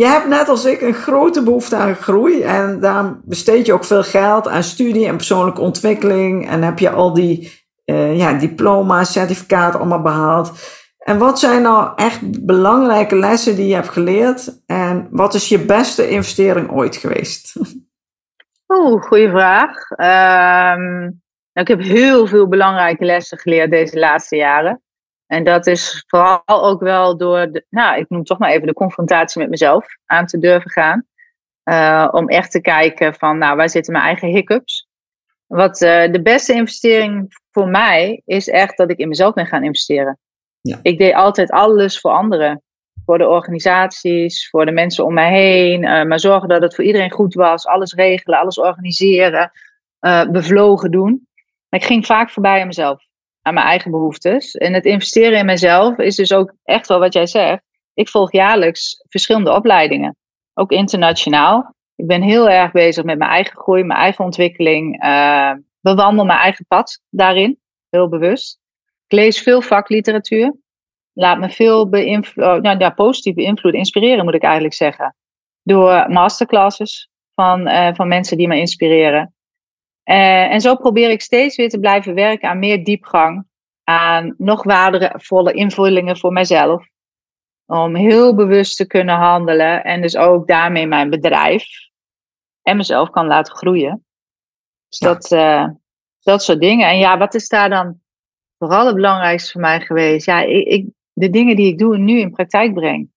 [0.00, 3.84] je hebt net als ik een grote behoefte aan groei en daar besteed je ook
[3.84, 9.12] veel geld aan studie en persoonlijke ontwikkeling en heb je al die uh, ja, diploma's,
[9.12, 10.52] certificaten allemaal behaald.
[10.98, 15.58] En wat zijn nou echt belangrijke lessen die je hebt geleerd en wat is je
[15.58, 17.54] beste investering ooit geweest?
[18.74, 19.90] Oeh, goede vraag.
[19.90, 21.20] Um,
[21.52, 24.82] nou, ik heb heel veel belangrijke lessen geleerd deze laatste jaren.
[25.26, 28.72] En dat is vooral ook wel door, de, nou, ik noem toch maar even de
[28.72, 31.06] confrontatie met mezelf aan te durven gaan.
[31.64, 34.81] Uh, om echt te kijken van, nou, waar zitten mijn eigen hiccups?
[35.52, 39.64] Wat uh, de beste investering voor mij is echt dat ik in mezelf ben gaan
[39.64, 40.18] investeren.
[40.60, 40.78] Ja.
[40.82, 42.62] Ik deed altijd alles voor anderen.
[43.04, 45.82] Voor de organisaties, voor de mensen om mij heen.
[45.82, 47.66] Uh, maar zorgen dat het voor iedereen goed was.
[47.66, 49.52] Alles regelen, alles organiseren.
[50.30, 51.28] bevlogen doen.
[51.68, 53.04] Maar ik ging vaak voorbij aan mezelf
[53.42, 54.54] aan mijn eigen behoeftes.
[54.54, 57.62] En het investeren in mezelf is dus ook echt wel wat jij zegt.
[57.94, 60.16] Ik volg jaarlijks verschillende opleidingen,
[60.54, 61.74] ook internationaal.
[61.96, 65.04] Ik ben heel erg bezig met mijn eigen groei, mijn eigen ontwikkeling.
[65.04, 67.58] Uh, bewandel mijn eigen pad daarin,
[67.90, 68.60] heel bewust.
[69.06, 70.54] Ik lees veel vakliteratuur.
[71.12, 75.16] Laat me veel beïnvloeden, oh, nou, ja, positief beïnvloeden, inspireren moet ik eigenlijk zeggen.
[75.62, 79.34] Door masterclasses van, uh, van mensen die me inspireren.
[80.04, 83.46] Uh, en zo probeer ik steeds weer te blijven werken aan meer diepgang,
[83.84, 86.86] aan nog waardevolle invullingen voor mezelf.
[87.66, 91.64] Om heel bewust te kunnen handelen en dus ook daarmee mijn bedrijf
[92.62, 94.04] en mezelf kan laten groeien.
[94.88, 95.68] Dus dat, uh,
[96.20, 96.88] dat soort dingen.
[96.88, 98.00] En ja, wat is daar dan
[98.58, 100.26] vooral het belangrijkste voor mij geweest?
[100.26, 103.10] Ja, ik, ik, de dingen die ik doe en nu in praktijk breng.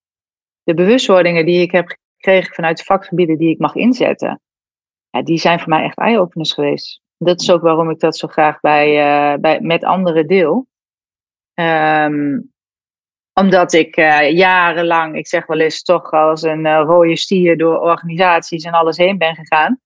[0.63, 4.39] De bewustwordingen die ik heb gekregen vanuit de vakgebieden die ik mag inzetten
[5.15, 7.01] ja, die zijn voor mij echt eye-openers geweest.
[7.17, 8.87] Dat is ook waarom ik dat zo graag bij,
[9.33, 10.67] uh, bij, met anderen deel.
[11.53, 12.53] Um,
[13.39, 17.79] omdat ik uh, jarenlang, ik zeg wel eens, toch als een uh, rode stier door
[17.79, 19.79] organisaties en alles heen ben gegaan.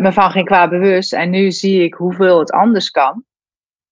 [0.00, 1.12] me van geen kwaad bewust.
[1.12, 3.24] En nu zie ik hoeveel het anders kan.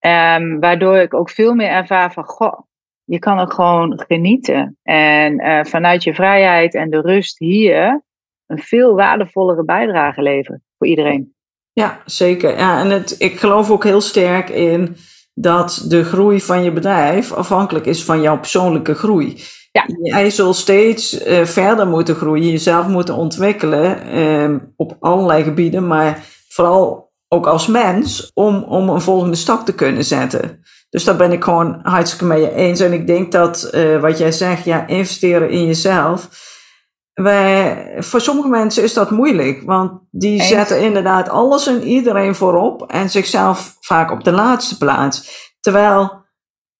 [0.05, 2.59] Um, waardoor ik ook veel meer ervaar van, goh,
[3.03, 4.77] je kan ook gewoon genieten.
[4.83, 8.03] En vanuit je vrijheid en de rust hier
[8.45, 11.35] een veel waardevollere bijdrage leveren voor iedereen.
[11.73, 12.57] Ja, zeker.
[12.57, 14.95] Ja, en het, ik geloof ook heel sterk in
[15.33, 19.43] dat de groei van je bedrijf afhankelijk is van jouw persoonlijke groei.
[19.71, 19.85] Ja.
[20.01, 26.23] Jij zult steeds uh, verder moeten groeien, jezelf moeten ontwikkelen uh, op allerlei gebieden, maar
[26.49, 30.63] vooral ook als mens om, om een volgende stap te kunnen zetten.
[30.89, 32.79] Dus daar ben ik gewoon hartstikke mee eens.
[32.79, 36.29] En ik denk dat uh, wat jij zegt, ja, investeren in jezelf
[37.13, 42.91] wij, voor sommige mensen is dat moeilijk, want die zetten inderdaad alles en iedereen voorop
[42.91, 45.51] en zichzelf vaak op de laatste plaats.
[45.59, 46.21] Terwijl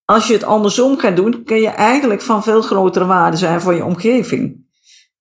[0.05, 3.73] als je het andersom gaat doen, kun je eigenlijk van veel grotere waarde zijn voor
[3.73, 4.67] je omgeving.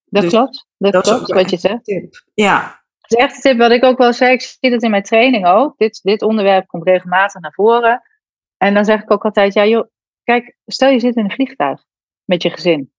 [0.05, 1.83] Dat dus klopt, dat, dat klopt wat je zegt.
[1.83, 2.23] Tip.
[2.33, 2.81] Ja.
[2.99, 4.31] Dat is echt een tip wat ik ook wel zeg.
[4.31, 5.77] Ik zie dat in mijn training ook.
[5.77, 8.01] Dit, dit onderwerp komt regelmatig naar voren.
[8.57, 9.87] En dan zeg ik ook altijd, ja joh,
[10.23, 11.83] kijk, stel je zit in een vliegtuig
[12.25, 12.91] met je gezin.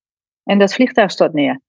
[0.44, 1.60] En dat vliegtuig stort neer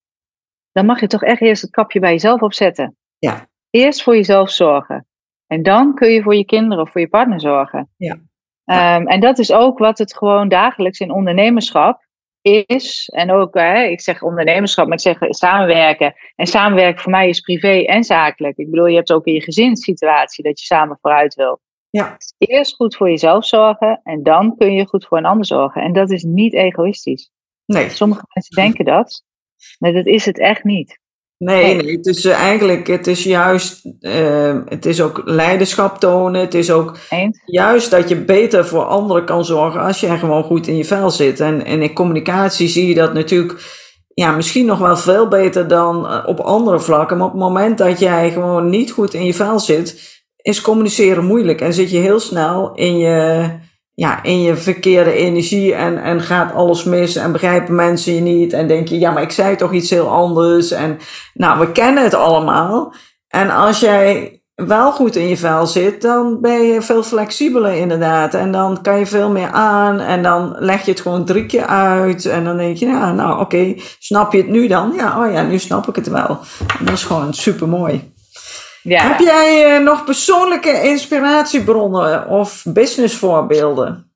[0.75, 2.97] dan mag je toch echt eerst het kapje bij jezelf opzetten.
[3.17, 3.47] Ja.
[3.69, 5.07] Eerst voor jezelf zorgen.
[5.47, 7.89] En dan kun je voor je kinderen of voor je partner zorgen.
[7.97, 8.13] Ja.
[8.97, 12.05] Um, en dat is ook wat het gewoon dagelijks in ondernemerschap
[12.41, 13.09] is.
[13.13, 16.13] En ook, hè, ik zeg ondernemerschap, maar ik zeg samenwerken.
[16.35, 18.57] En samenwerken voor mij is privé en zakelijk.
[18.57, 21.61] Ik bedoel, je hebt ook in je gezinssituatie dat je samen vooruit wil.
[21.89, 22.17] Ja.
[22.37, 25.81] eerst goed voor jezelf zorgen en dan kun je goed voor een ander zorgen.
[25.81, 27.31] En dat is niet egoïstisch.
[27.65, 27.89] Nee.
[27.89, 29.23] Sommige mensen denken dat.
[29.79, 30.99] Nee, dat is het echt niet.
[31.37, 36.41] Nee, nee, het is uh, eigenlijk, het is juist, uh, het is ook leiderschap tonen.
[36.41, 37.41] Het is ook Eens?
[37.45, 41.09] juist dat je beter voor anderen kan zorgen als je gewoon goed in je vel
[41.09, 41.39] zit.
[41.39, 46.05] En, en in communicatie zie je dat natuurlijk, ja, misschien nog wel veel beter dan
[46.05, 47.17] uh, op andere vlakken.
[47.17, 51.25] Maar op het moment dat jij gewoon niet goed in je vel zit, is communiceren
[51.25, 51.61] moeilijk.
[51.61, 53.47] En zit je heel snel in je,
[53.95, 58.53] ja, in je verkeerde energie en, en gaat alles mis en begrijpen mensen je niet
[58.53, 60.97] en denk je, ja, maar ik zei toch iets heel anders en
[61.33, 62.93] nou, we kennen het allemaal.
[63.27, 68.33] En als jij wel goed in je vel zit, dan ben je veel flexibeler inderdaad.
[68.33, 71.65] En dan kan je veel meer aan en dan leg je het gewoon drie keer
[71.65, 72.25] uit.
[72.25, 74.93] En dan denk je, ja, nou oké, snap je het nu dan?
[74.95, 76.39] Ja, oh ja, nu snap ik het wel.
[76.79, 78.13] En dat is gewoon super mooi.
[78.87, 79.07] Ja.
[79.07, 84.11] Heb jij uh, nog persoonlijke inspiratiebronnen of businessvoorbeelden?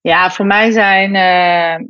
[0.00, 1.86] Ja, voor mij zijn uh,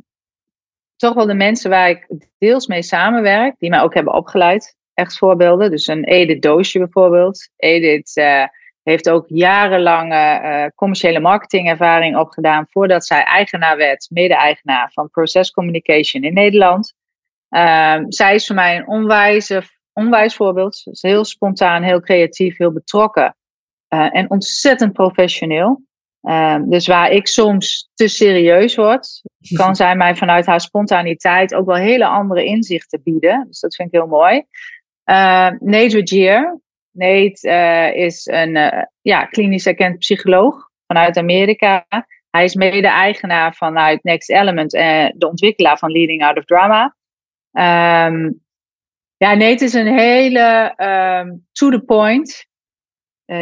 [0.95, 5.17] toch wel de mensen waar ik deels mee samenwerk, die mij ook hebben opgeleid echt
[5.17, 5.71] voorbeelden.
[5.71, 7.49] Dus een Edith Doosje bijvoorbeeld.
[7.55, 8.43] Edith uh,
[8.83, 16.23] heeft ook jarenlange uh, commerciële marketingervaring opgedaan voordat zij eigenaar werd, mede-eigenaar van Process Communication
[16.23, 16.93] in Nederland.
[17.49, 19.63] Uh, zij is voor mij een onwijze,
[19.99, 20.75] onwijs voorbeeld.
[20.75, 23.35] Ze is heel spontaan, heel creatief, heel betrokken
[23.93, 25.87] uh, en ontzettend professioneel.
[26.21, 29.21] Um, dus waar ik soms te serieus word,
[29.61, 33.45] kan zij mij vanuit haar spontaniteit ook wel hele andere inzichten bieden.
[33.47, 34.35] Dus dat vind ik heel mooi.
[35.05, 36.59] Uh, Nate Regier.
[36.91, 41.85] Nate uh, is een uh, ja, klinisch erkend psycholoog vanuit Amerika.
[42.29, 46.95] Hij is mede-eigenaar vanuit Next Element en de ontwikkelaar van Leading Out of Drama.
[47.51, 48.41] Um,
[49.19, 52.47] ja, Nate is een hele um, to the point,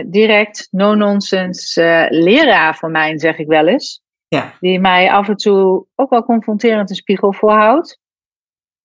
[0.06, 4.02] direct, no-nonsense leraar van mij, zeg ik wel eens.
[4.28, 4.54] Ja.
[4.60, 8.00] Die mij af en toe ook wel confronterend een spiegel voorhoudt.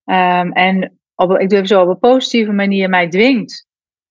[0.05, 3.67] Um, en op, ik durf zo op een positieve manier mij dwingt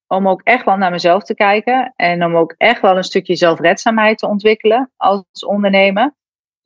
[0.07, 3.35] om ook echt wel naar mezelf te kijken en om ook echt wel een stukje
[3.35, 6.03] zelfredzaamheid te ontwikkelen als ondernemer.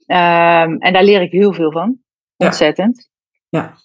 [0.08, 1.98] Um, en daar leer ik heel veel van.
[2.38, 3.10] Ontzettend.
[3.50, 3.78] Ja.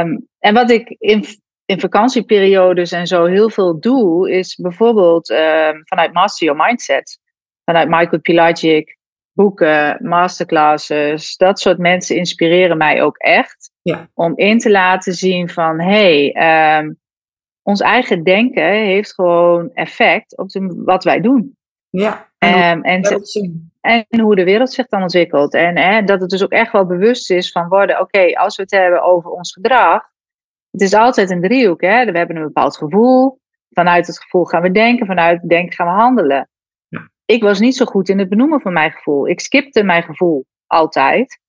[0.00, 1.24] Um, en wat ik in,
[1.70, 7.18] in vakantieperiodes en zo heel veel doe, is bijvoorbeeld um, vanuit Master Your Mindset,
[7.64, 8.98] vanuit Michael Pilagic,
[9.32, 13.70] boeken, masterclasses, dat soort mensen inspireren mij ook echt.
[13.82, 14.08] Ja.
[14.14, 16.98] Om in te laten zien van hé, hey, um,
[17.62, 21.56] ons eigen denken heeft gewoon effect op de, wat wij doen.
[21.90, 22.28] Ja.
[22.38, 23.02] En, um, en,
[23.80, 25.54] en, hoe de wereld zich dan ontwikkelt.
[25.54, 28.62] En hè, dat het dus ook echt wel bewust is van worden, oké, als we
[28.62, 30.09] het hebben over ons gedrag,
[30.70, 31.80] het is altijd een driehoek.
[31.80, 32.04] Hè?
[32.04, 33.38] We hebben een bepaald gevoel.
[33.70, 36.48] Vanuit het gevoel gaan we denken, vanuit het denken gaan we handelen
[37.30, 39.28] ik was niet zo goed in het benoemen van mijn gevoel.
[39.28, 41.40] Ik skipte mijn gevoel altijd.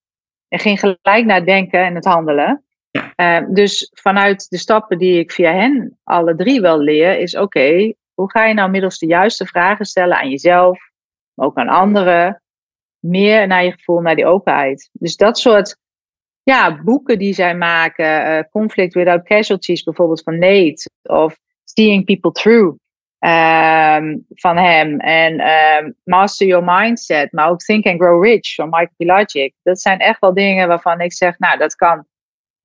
[0.48, 2.64] En ging gelijk naar het denken en het handelen.
[2.92, 3.42] Ja.
[3.42, 7.94] Uh, dus vanuit de stappen die ik via hen alle drie wel leer, is oké,
[8.14, 10.80] hoe ga je nou middels de juiste vragen stellen aan jezelf,
[11.34, 12.42] maar ook aan anderen,
[13.00, 14.90] meer naar je gevoel, naar die openheid.
[14.92, 15.78] Dus dat soort
[16.44, 22.32] ja, boeken die zij maken, uh, Conflict Without Casualties bijvoorbeeld van Nate, of Seeing People
[22.32, 22.78] Through,
[23.20, 25.00] um, van hem.
[25.00, 29.54] En um, Master Your Mindset, maar ook Think and Grow Rich van Michael Pilagic.
[29.64, 32.06] Dat zijn echt wel dingen waarvan ik zeg, nou, dat kan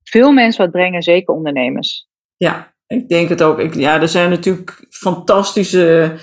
[0.03, 2.07] veel mensen wat brengen, zeker ondernemers.
[2.37, 3.59] Ja, ik denk het ook.
[3.59, 6.15] Ik, ja, er zijn natuurlijk fantastische,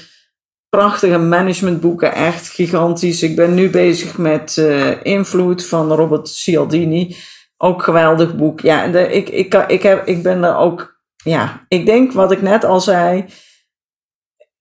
[0.68, 3.22] prachtige managementboeken, echt gigantisch.
[3.22, 7.16] Ik ben nu bezig met uh, Invloed van Robert Cialdini.
[7.56, 8.60] Ook geweldig boek.
[8.60, 12.42] Ja, de, ik, ik, ik, heb, ik ben er ook, ja, ik denk wat ik
[12.42, 13.26] net al zei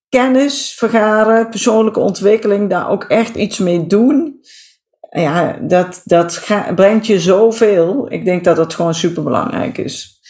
[0.09, 4.41] kennis vergaren, persoonlijke ontwikkeling, daar ook echt iets mee doen.
[5.09, 8.11] Ja, dat, dat brengt je zoveel.
[8.11, 10.21] Ik denk dat het gewoon super belangrijk is.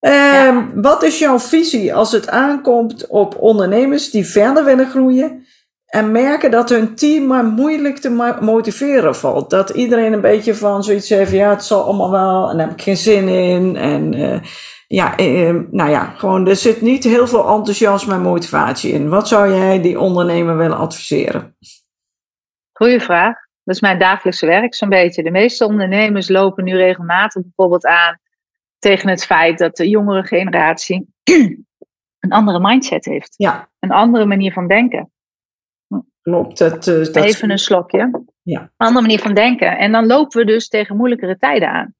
[0.00, 5.46] Uh, Wat is jouw visie als het aankomt op ondernemers die verder willen groeien
[5.86, 9.50] en merken dat hun team maar moeilijk te motiveren valt?
[9.50, 12.76] Dat iedereen een beetje van zoiets heeft: ja, het zal allemaal wel en daar heb
[12.76, 13.76] ik geen zin in.
[13.76, 14.40] En uh,
[14.86, 19.08] ja, eh, eh, nou ja, gewoon er zit niet heel veel enthousiasme en motivatie in.
[19.08, 21.56] Wat zou jij die ondernemer willen adviseren?
[22.72, 23.34] Goeie vraag.
[23.64, 25.22] Dat is mijn dagelijkse werk zo'n beetje.
[25.22, 28.18] De meeste ondernemers lopen nu regelmatig bijvoorbeeld aan
[28.78, 31.08] tegen het feit dat de jongere generatie
[32.20, 33.34] een andere mindset heeft.
[33.36, 33.68] Ja.
[33.78, 35.10] Een andere manier van denken.
[36.30, 36.58] Klopt.
[36.58, 37.16] Dat, dat...
[37.16, 38.24] Even een slokje.
[38.42, 38.60] Ja.
[38.60, 39.78] Een andere manier van denken.
[39.78, 41.94] En dan lopen we dus tegen moeilijkere tijden aan.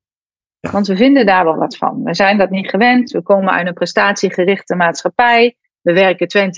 [0.61, 2.03] Want we vinden daar wel wat van.
[2.03, 3.11] We zijn dat niet gewend.
[3.11, 5.57] We komen uit een prestatiegerichte maatschappij.
[5.81, 6.55] We werken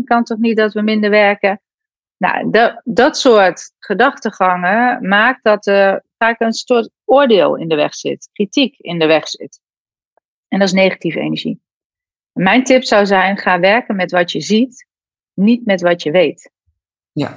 [0.00, 0.04] 24-7.
[0.04, 1.60] Kan toch niet dat we minder werken?
[2.16, 7.94] Nou, dat, dat soort gedachtegangen maakt dat er vaak een soort oordeel in de weg
[7.94, 9.60] zit, kritiek in de weg zit.
[10.48, 11.60] En dat is negatieve energie.
[12.32, 14.86] Mijn tip zou zijn: ga werken met wat je ziet,
[15.34, 16.56] niet met wat je weet.
[17.18, 17.36] Ja.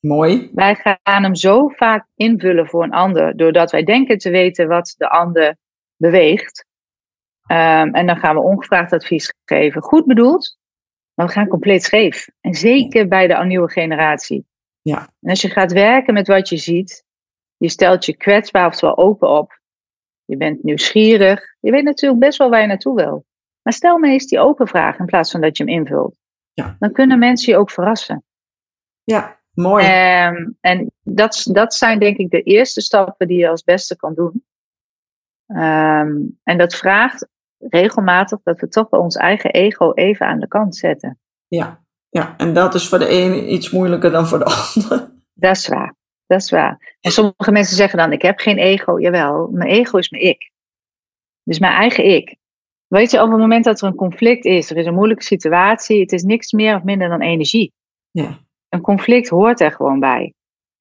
[0.00, 0.50] Mooi.
[0.54, 4.94] Wij gaan hem zo vaak invullen voor een ander, doordat wij denken te weten wat
[4.96, 5.56] de ander
[5.96, 6.66] beweegt.
[7.46, 9.82] Um, en dan gaan we ongevraagd advies geven.
[9.82, 10.58] Goed bedoeld,
[11.14, 12.28] maar we gaan compleet scheef.
[12.40, 14.46] En zeker bij de nieuwe generatie.
[14.82, 14.98] Ja.
[15.20, 17.04] En als je gaat werken met wat je ziet,
[17.56, 19.60] je stelt je kwetsbaar oftewel open op.
[20.24, 21.40] Je bent nieuwsgierig.
[21.60, 23.24] Je weet natuurlijk best wel waar je naartoe wil.
[23.62, 26.16] Maar stel me eens die open vraag in plaats van dat je hem invult.
[26.52, 26.76] ja.
[26.78, 28.24] dan kunnen mensen je ook verrassen.
[29.04, 29.84] Ja, mooi.
[30.26, 34.14] Um, en dat, dat zijn denk ik de eerste stappen die je als beste kan
[34.14, 34.44] doen.
[35.46, 40.48] Um, en dat vraagt regelmatig dat we toch wel ons eigen ego even aan de
[40.48, 41.18] kant zetten.
[41.48, 42.34] Ja, ja.
[42.36, 45.12] en dat is voor de ene iets moeilijker dan voor de ander.
[45.34, 45.94] Dat is waar,
[46.26, 46.96] dat is waar.
[47.00, 49.00] En sommige mensen zeggen dan, ik heb geen ego.
[49.00, 50.50] Jawel, mijn ego is mijn ik.
[51.42, 52.36] Dus mijn eigen ik.
[52.86, 56.00] Weet je, op het moment dat er een conflict is, er is een moeilijke situatie,
[56.00, 57.72] het is niks meer of minder dan energie.
[58.10, 58.38] Ja.
[58.74, 60.34] Een conflict hoort er gewoon bij.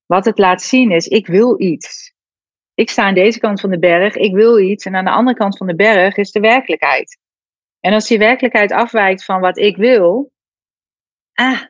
[0.06, 2.14] Wat het laat zien is, ik wil iets.
[2.74, 4.86] Ik sta aan deze kant van de berg, ik wil iets.
[4.86, 7.20] En aan de andere kant van de berg is de werkelijkheid.
[7.80, 10.32] En als die werkelijkheid afwijkt van wat ik wil,
[11.34, 11.62] ah,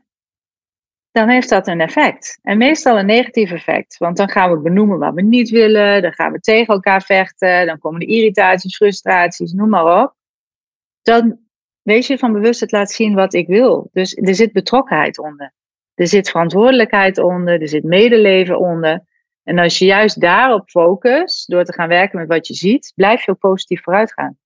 [1.12, 2.40] dan heeft dat een effect.
[2.42, 3.98] En meestal een negatief effect.
[3.98, 7.66] Want dan gaan we benoemen wat we niet willen, dan gaan we tegen elkaar vechten,
[7.66, 10.16] dan komen de irritaties, frustraties, noem maar op.
[11.02, 11.40] Dan
[11.82, 13.90] wees je van bewust het laat zien wat ik wil.
[13.92, 15.54] Dus er zit betrokkenheid onder.
[15.96, 19.04] Er zit verantwoordelijkheid onder, er zit medeleven onder.
[19.44, 23.26] En als je juist daarop focust, door te gaan werken met wat je ziet, blijf
[23.26, 24.38] je ook positief vooruit gaan.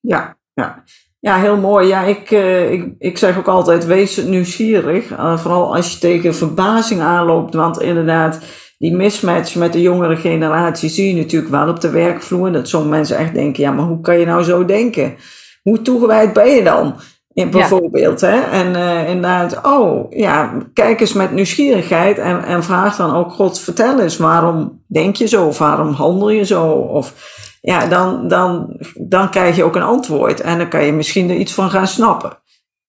[0.00, 0.84] Ja, ja.
[1.20, 1.88] Ja, heel mooi.
[1.88, 5.10] Ja, ik, uh, ik, ik zeg ook altijd, wees nieuwsgierig.
[5.10, 7.54] Uh, vooral als je tegen verbazing aanloopt.
[7.54, 8.40] Want inderdaad,
[8.78, 12.52] die mismatch met de jongere generatie zie je natuurlijk wel op de werkvloer.
[12.52, 15.16] Dat sommige mensen echt denken, ja, maar hoe kan je nou zo denken?
[15.62, 16.94] Hoe toegewijd ben je dan?
[17.38, 18.20] In, bijvoorbeeld.
[18.20, 18.40] Hè?
[18.40, 23.60] En uh, inderdaad, oh ja, kijk eens met nieuwsgierigheid en, en vraag dan ook God,
[23.60, 25.46] vertel eens, waarom denk je zo?
[25.46, 26.70] Of waarom handel je zo?
[26.70, 31.30] Of ja, dan, dan, dan krijg je ook een antwoord en dan kan je misschien
[31.30, 32.38] er iets van gaan snappen.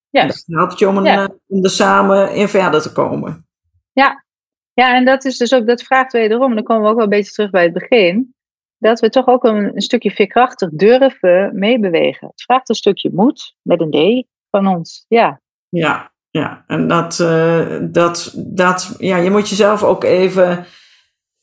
[0.10, 0.26] Ja.
[0.26, 3.48] Dat helpt je om, een, eh, om er samen in verder te komen.
[3.92, 4.26] Ja.
[4.74, 7.04] ja, en dat is dus ook, dat vraagt wederom, en dan komen we ook wel
[7.04, 8.36] een beetje terug bij het begin,
[8.78, 12.28] dat we toch ook een, een stukje veerkrachtig durven meebewegen.
[12.28, 15.06] Het vraagt een stukje moed, met een D, van ons.
[15.08, 15.42] Ja.
[15.70, 16.64] Ja, ja.
[16.68, 20.66] en dat, uh, dat, dat, ja, je moet jezelf ook even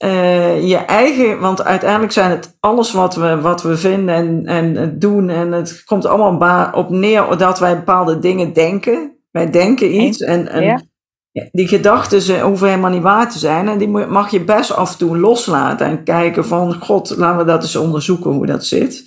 [0.04, 4.98] uh, je eigen, want uiteindelijk zijn het alles wat we, wat we vinden en, en
[4.98, 5.28] doen.
[5.28, 9.16] En het komt allemaal op neer dat wij bepaalde dingen denken.
[9.30, 10.88] Wij denken iets en, en
[11.52, 13.68] die gedachten hoeven helemaal niet waar te zijn.
[13.68, 17.44] En die mag je best af en toe loslaten en kijken van, god, laten we
[17.44, 19.04] dat eens onderzoeken hoe dat zit.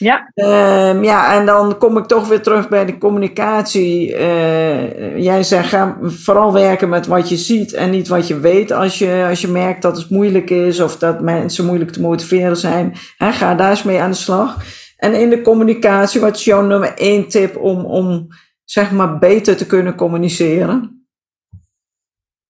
[0.00, 0.30] Ja.
[0.34, 4.10] Um, ja, en dan kom ik toch weer terug bij de communicatie.
[4.10, 8.72] Uh, jij zegt, ga vooral werken met wat je ziet en niet wat je weet.
[8.72, 12.56] Als je, als je merkt dat het moeilijk is of dat mensen moeilijk te motiveren
[12.56, 14.56] zijn, hè, ga daar eens mee aan de slag.
[14.96, 18.26] En in de communicatie, wat is jouw nummer één tip om, om
[18.64, 21.06] zeg maar beter te kunnen communiceren?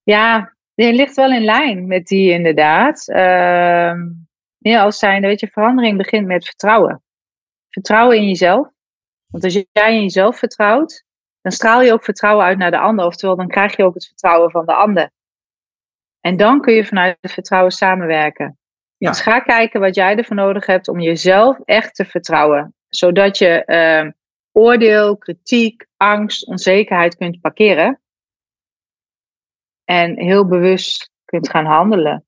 [0.03, 3.05] Ja, die ligt wel in lijn met die inderdaad.
[3.09, 3.93] Uh,
[4.59, 7.03] ja, als zijnde, weet je, verandering begint met vertrouwen.
[7.71, 8.69] Vertrouwen in jezelf.
[9.27, 11.05] Want als jij in jezelf vertrouwt,
[11.41, 13.07] dan straal je ook vertrouwen uit naar de ander.
[13.07, 15.11] Oftewel, dan krijg je ook het vertrouwen van de ander.
[16.21, 18.59] En dan kun je vanuit het vertrouwen samenwerken.
[18.97, 19.11] Ja.
[19.11, 22.75] Dus ga kijken wat jij ervoor nodig hebt om jezelf echt te vertrouwen.
[22.89, 24.13] Zodat je uh,
[24.53, 28.01] oordeel, kritiek, angst, onzekerheid kunt parkeren.
[29.85, 32.25] En heel bewust kunt gaan handelen.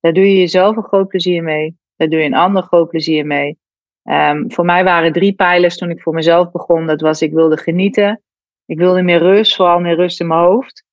[0.00, 1.76] Daar doe je jezelf een groot plezier mee.
[1.96, 3.58] Daar doe je een ander groot plezier mee.
[4.04, 6.86] Um, voor mij waren drie pijlers toen ik voor mezelf begon.
[6.86, 8.22] Dat was ik wilde genieten.
[8.66, 10.84] Ik wilde meer rust, vooral meer rust in mijn hoofd.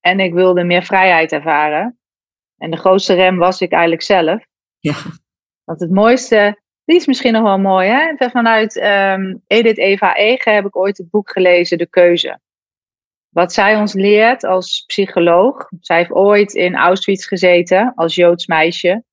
[0.00, 1.98] En ik wilde meer vrijheid ervaren.
[2.56, 4.44] En de grootste rem was ik eigenlijk zelf.
[4.78, 4.94] Ja.
[5.64, 8.28] Want het mooiste, die is misschien nog wel mooi, hè?
[8.30, 12.40] Vanuit um, Edith Eva Ege heb ik ooit het boek gelezen, De Keuze.
[13.28, 15.68] Wat zij ons leert als psycholoog.
[15.80, 19.04] Zij heeft ooit in Auschwitz gezeten als Joods meisje.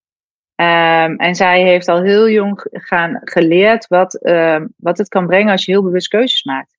[0.61, 5.51] Um, en zij heeft al heel jong gaan geleerd wat, um, wat het kan brengen
[5.51, 6.77] als je heel bewust keuzes maakt.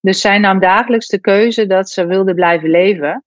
[0.00, 3.24] Dus zij nam dagelijks de keuze dat ze wilde blijven leven.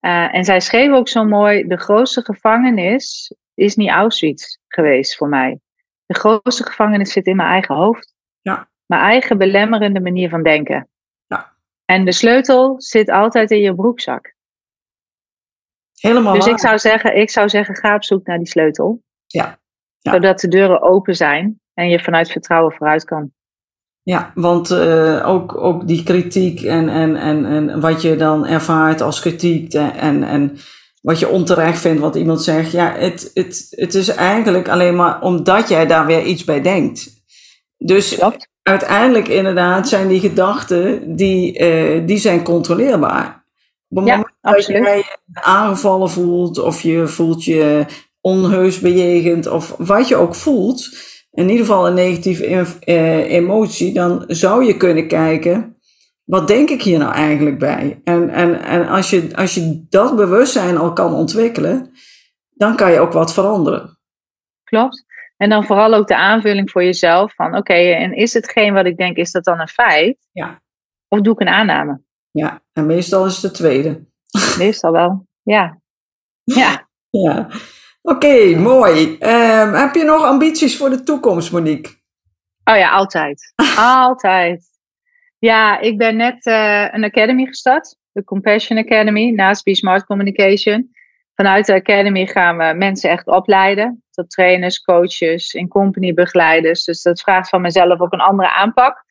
[0.00, 5.28] Uh, en zij schreef ook zo mooi: de grootste gevangenis is niet Auschwitz geweest voor
[5.28, 5.58] mij.
[6.06, 8.14] De grootste gevangenis zit in mijn eigen hoofd.
[8.40, 8.68] Ja.
[8.86, 10.88] Mijn eigen belemmerende manier van denken.
[11.26, 11.52] Ja.
[11.84, 14.34] En de sleutel zit altijd in je broekzak.
[16.00, 19.02] Helemaal dus ik zou, zeggen, ik zou zeggen, ga op zoek naar die sleutel.
[19.26, 19.58] Ja.
[19.98, 20.12] ja.
[20.12, 23.32] Zodat de deuren open zijn en je vanuit vertrouwen vooruit kan.
[24.02, 29.00] Ja, want uh, ook, ook die kritiek en, en, en, en wat je dan ervaart
[29.00, 30.58] als kritiek en, en
[31.00, 32.72] wat je onterecht vindt wat iemand zegt.
[32.72, 37.24] Ja, het, het, het is eigenlijk alleen maar omdat jij daar weer iets bij denkt.
[37.76, 38.20] Dus
[38.62, 43.39] uiteindelijk inderdaad zijn die gedachten, die, uh, die zijn controleerbaar.
[43.90, 47.84] Op het moment dat je je aangevallen voelt of je voelt je
[48.20, 50.88] onheus bejegend of wat je ook voelt,
[51.30, 55.76] in ieder geval een negatieve eh, emotie, dan zou je kunnen kijken,
[56.24, 58.00] wat denk ik hier nou eigenlijk bij?
[58.04, 61.90] En, en, en als, je, als je dat bewustzijn al kan ontwikkelen,
[62.50, 63.98] dan kan je ook wat veranderen.
[64.64, 65.04] Klopt.
[65.36, 68.96] En dan vooral ook de aanvulling voor jezelf van oké, en is hetgeen wat ik
[68.96, 70.28] denk, is dat dan een feit?
[70.32, 70.62] Ja.
[71.08, 72.00] Of doe ik een aanname?
[72.30, 74.06] Ja, en meestal is het de tweede.
[74.58, 75.80] Meestal wel, ja.
[76.44, 76.88] Ja.
[77.10, 77.48] ja.
[78.02, 79.16] Oké, mooi.
[79.20, 81.92] Um, heb je nog ambities voor de toekomst, Monique?
[82.64, 83.52] Oh ja, altijd.
[83.76, 84.64] altijd.
[85.38, 87.96] Ja, ik ben net uh, een academy gestart.
[88.12, 90.90] De Compassion Academy, naast Be Smart Communication.
[91.34, 94.02] Vanuit de academy gaan we mensen echt opleiden.
[94.10, 96.84] Tot trainers, coaches, in company begeleiders.
[96.84, 99.04] Dus dat vraagt van mezelf ook een andere aanpak.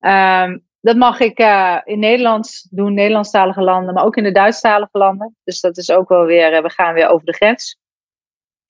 [0.00, 4.98] Um, dat mag ik uh, in Nederland doen, Nederlandstalige landen, maar ook in de Duitsstalige
[4.98, 5.36] landen.
[5.44, 7.78] Dus dat is ook wel weer, uh, we gaan weer over de grens.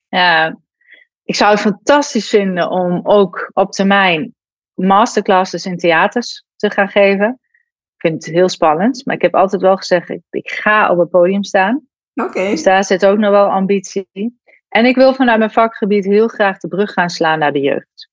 [0.09, 0.49] Uh,
[1.23, 4.35] ik zou het fantastisch vinden om ook op termijn
[4.73, 7.39] masterclasses in theaters te gaan geven.
[7.95, 10.97] Ik vind het heel spannend, maar ik heb altijd wel gezegd, ik, ik ga op
[10.97, 11.87] het podium staan.
[12.13, 12.49] Oké.
[12.49, 14.39] Dus daar zit ook nog wel ambitie.
[14.69, 18.09] En ik wil vanuit mijn vakgebied heel graag de brug gaan slaan naar de jeugd.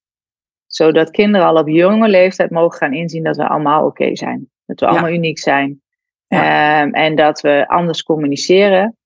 [0.77, 4.51] Zodat kinderen al op jonge leeftijd mogen gaan inzien dat we allemaal oké zijn.
[4.67, 5.83] Dat we allemaal uniek zijn.
[6.27, 6.83] Ja.
[6.83, 8.97] Um, en dat we anders communiceren.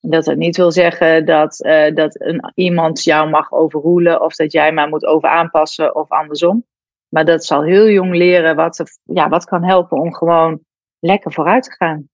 [0.00, 4.52] Dat het niet wil zeggen dat, uh, dat een, iemand jou mag overroelen of dat
[4.52, 6.64] jij maar moet over aanpassen of andersom.
[7.08, 10.60] Maar dat zal heel jong leren wat, ja, wat kan helpen om gewoon
[10.98, 12.08] lekker vooruit te gaan.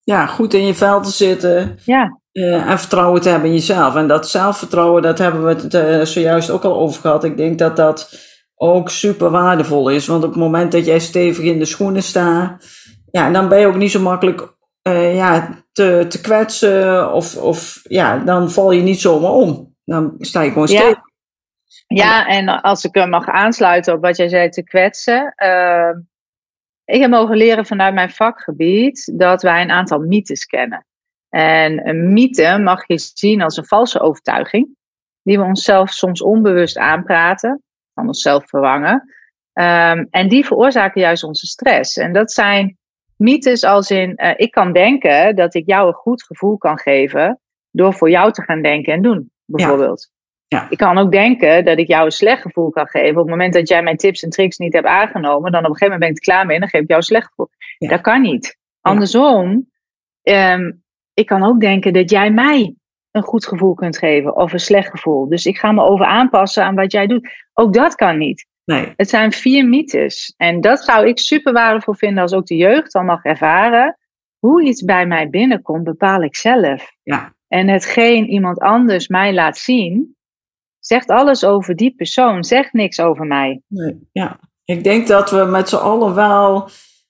[0.00, 1.78] Ja, goed in je vel te zitten.
[1.84, 2.17] Ja.
[2.32, 3.94] Uh, en vertrouwen te hebben in jezelf.
[3.94, 7.24] En dat zelfvertrouwen, dat hebben we het uh, zojuist ook al over gehad.
[7.24, 10.06] Ik denk dat dat ook super waardevol is.
[10.06, 12.66] Want op het moment dat jij stevig in de schoenen staat,
[13.10, 17.12] ja, dan ben je ook niet zo makkelijk uh, ja, te, te kwetsen.
[17.12, 19.76] Of, of ja, dan val je niet zomaar om.
[19.84, 21.00] Dan sta je gewoon stevig.
[21.86, 22.04] Ja.
[22.04, 25.34] ja, en als ik mag aansluiten op wat jij zei, te kwetsen.
[26.84, 30.86] ik heb mogen leren vanuit mijn vakgebied dat wij een aantal mythes kennen.
[31.28, 34.68] En een mythe mag je zien als een valse overtuiging,
[35.22, 37.62] die we onszelf soms onbewust aanpraten,
[37.94, 38.94] van onszelf verwangen.
[39.52, 41.96] Um, en die veroorzaken juist onze stress.
[41.96, 42.76] En dat zijn
[43.16, 47.40] mythes als in, uh, ik kan denken dat ik jou een goed gevoel kan geven
[47.70, 50.08] door voor jou te gaan denken en doen, bijvoorbeeld.
[50.10, 50.16] Ja.
[50.48, 50.66] Ja.
[50.70, 53.10] Ik kan ook denken dat ik jou een slecht gevoel kan geven.
[53.10, 55.76] Op het moment dat jij mijn tips en tricks niet hebt aangenomen, dan op een
[55.76, 57.50] gegeven moment ben ik er klaar mee en dan geef ik jou een slecht gevoel.
[57.78, 57.88] Ja.
[57.88, 58.58] Dat kan niet.
[58.80, 59.70] Andersom,
[60.22, 60.82] um,
[61.18, 62.74] ik kan ook denken dat jij mij
[63.10, 65.28] een goed gevoel kunt geven of een slecht gevoel.
[65.28, 67.28] Dus ik ga me over aanpassen aan wat jij doet.
[67.52, 68.46] Ook dat kan niet.
[68.64, 68.92] Nee.
[68.96, 70.34] Het zijn vier mythes.
[70.36, 73.98] En dat zou ik super waardevol vinden als ook de jeugd dan mag ervaren.
[74.38, 76.92] Hoe iets bij mij binnenkomt, bepaal ik zelf.
[77.02, 77.34] Ja.
[77.48, 80.16] En hetgeen iemand anders mij laat zien,
[80.78, 83.60] zegt alles over die persoon, zegt niks over mij.
[83.66, 84.08] Nee.
[84.12, 84.40] Ja.
[84.64, 86.68] Ik denk dat we met z'n allen wel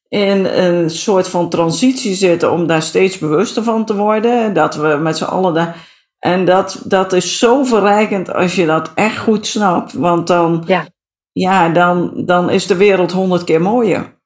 [0.09, 4.53] in een soort van transitie zitten om daar steeds bewuster van te worden.
[4.53, 5.87] Dat we met z'n allen daar.
[6.19, 9.93] En dat, dat is zo verrijkend als je dat echt goed snapt.
[9.93, 10.87] Want dan, ja.
[11.33, 14.21] Ja, dan, dan is de wereld honderd keer mooier.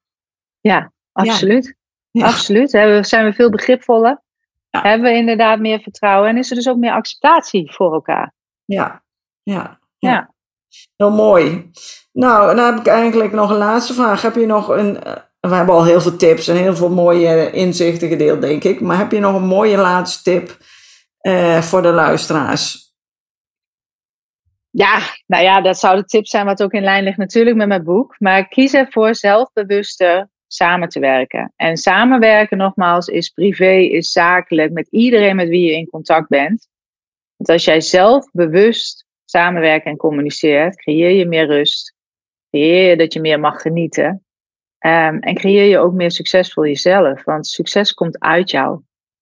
[0.61, 1.77] Ja, absoluut.
[2.11, 2.27] Ja.
[2.27, 2.73] Absoluut.
[2.73, 4.23] Hebben, zijn we veel begripvoller.
[4.71, 4.83] Ja.
[4.83, 6.29] Hebben we inderdaad meer vertrouwen.
[6.29, 8.35] En is er dus ook meer acceptatie voor elkaar.
[8.65, 9.03] Ja,
[9.43, 9.79] ja.
[9.99, 10.35] Ja.
[10.97, 11.71] Heel mooi.
[12.13, 14.23] Nou, dan heb ik eigenlijk nog een laatste vraag.
[14.23, 14.99] Heb je nog een
[15.49, 18.81] we hebben al heel veel tips en heel veel mooie inzichten gedeeld, denk ik.
[18.81, 20.57] Maar heb je nog een mooie laatste tip
[21.23, 22.95] uh, voor de luisteraars?
[24.71, 27.69] Ja, nou ja, dat zou de tip zijn wat ook in lijn ligt natuurlijk met
[27.69, 28.15] mijn boek.
[28.19, 31.53] Maar kies ervoor zelfbewuster samen te werken.
[31.57, 36.69] En samenwerken nogmaals is privé, is zakelijk, met iedereen met wie je in contact bent.
[37.37, 41.95] Want als jij zelf bewust samenwerkt en communiceert, creëer je meer rust.
[42.51, 44.25] Creëer je dat je meer mag genieten.
[44.87, 47.25] Um, en creëer je ook meer succes voor jezelf.
[47.25, 48.81] Want succes komt uit jou.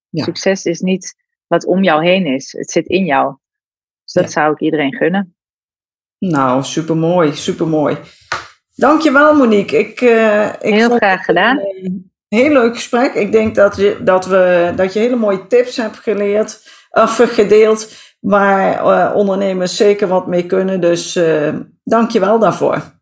[0.09, 0.25] Ja.
[0.25, 1.15] Succes is niet
[1.47, 2.53] wat om jou heen is.
[2.53, 3.37] Het zit in jou.
[4.05, 4.31] Dus dat Ja.
[4.31, 5.35] zou ik iedereen gunnen.
[6.19, 7.97] Nou, supermooi, supermooi.
[8.75, 9.79] Dankjewel Monique.
[9.79, 11.59] Ik, uh, ik Heel graag gedaan.
[11.59, 13.15] Een heel leuk gesprek.
[13.15, 17.95] Ik denk dat je, dat we, dat je hele mooie tips hebt geleerd, of gedeeld,
[18.21, 20.81] waar uh, ondernemers zeker wat mee kunnen.
[20.81, 21.55] Dus uh,
[21.85, 23.00] dankjewel daarvoor.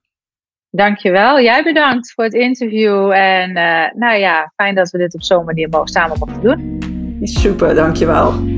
[0.71, 1.41] Dankjewel.
[1.41, 3.11] Jij bedankt voor het interview.
[3.11, 6.79] En uh, nou ja, fijn dat we dit op zo'n manier samen mochten doen.
[7.23, 8.58] Super, dankjewel.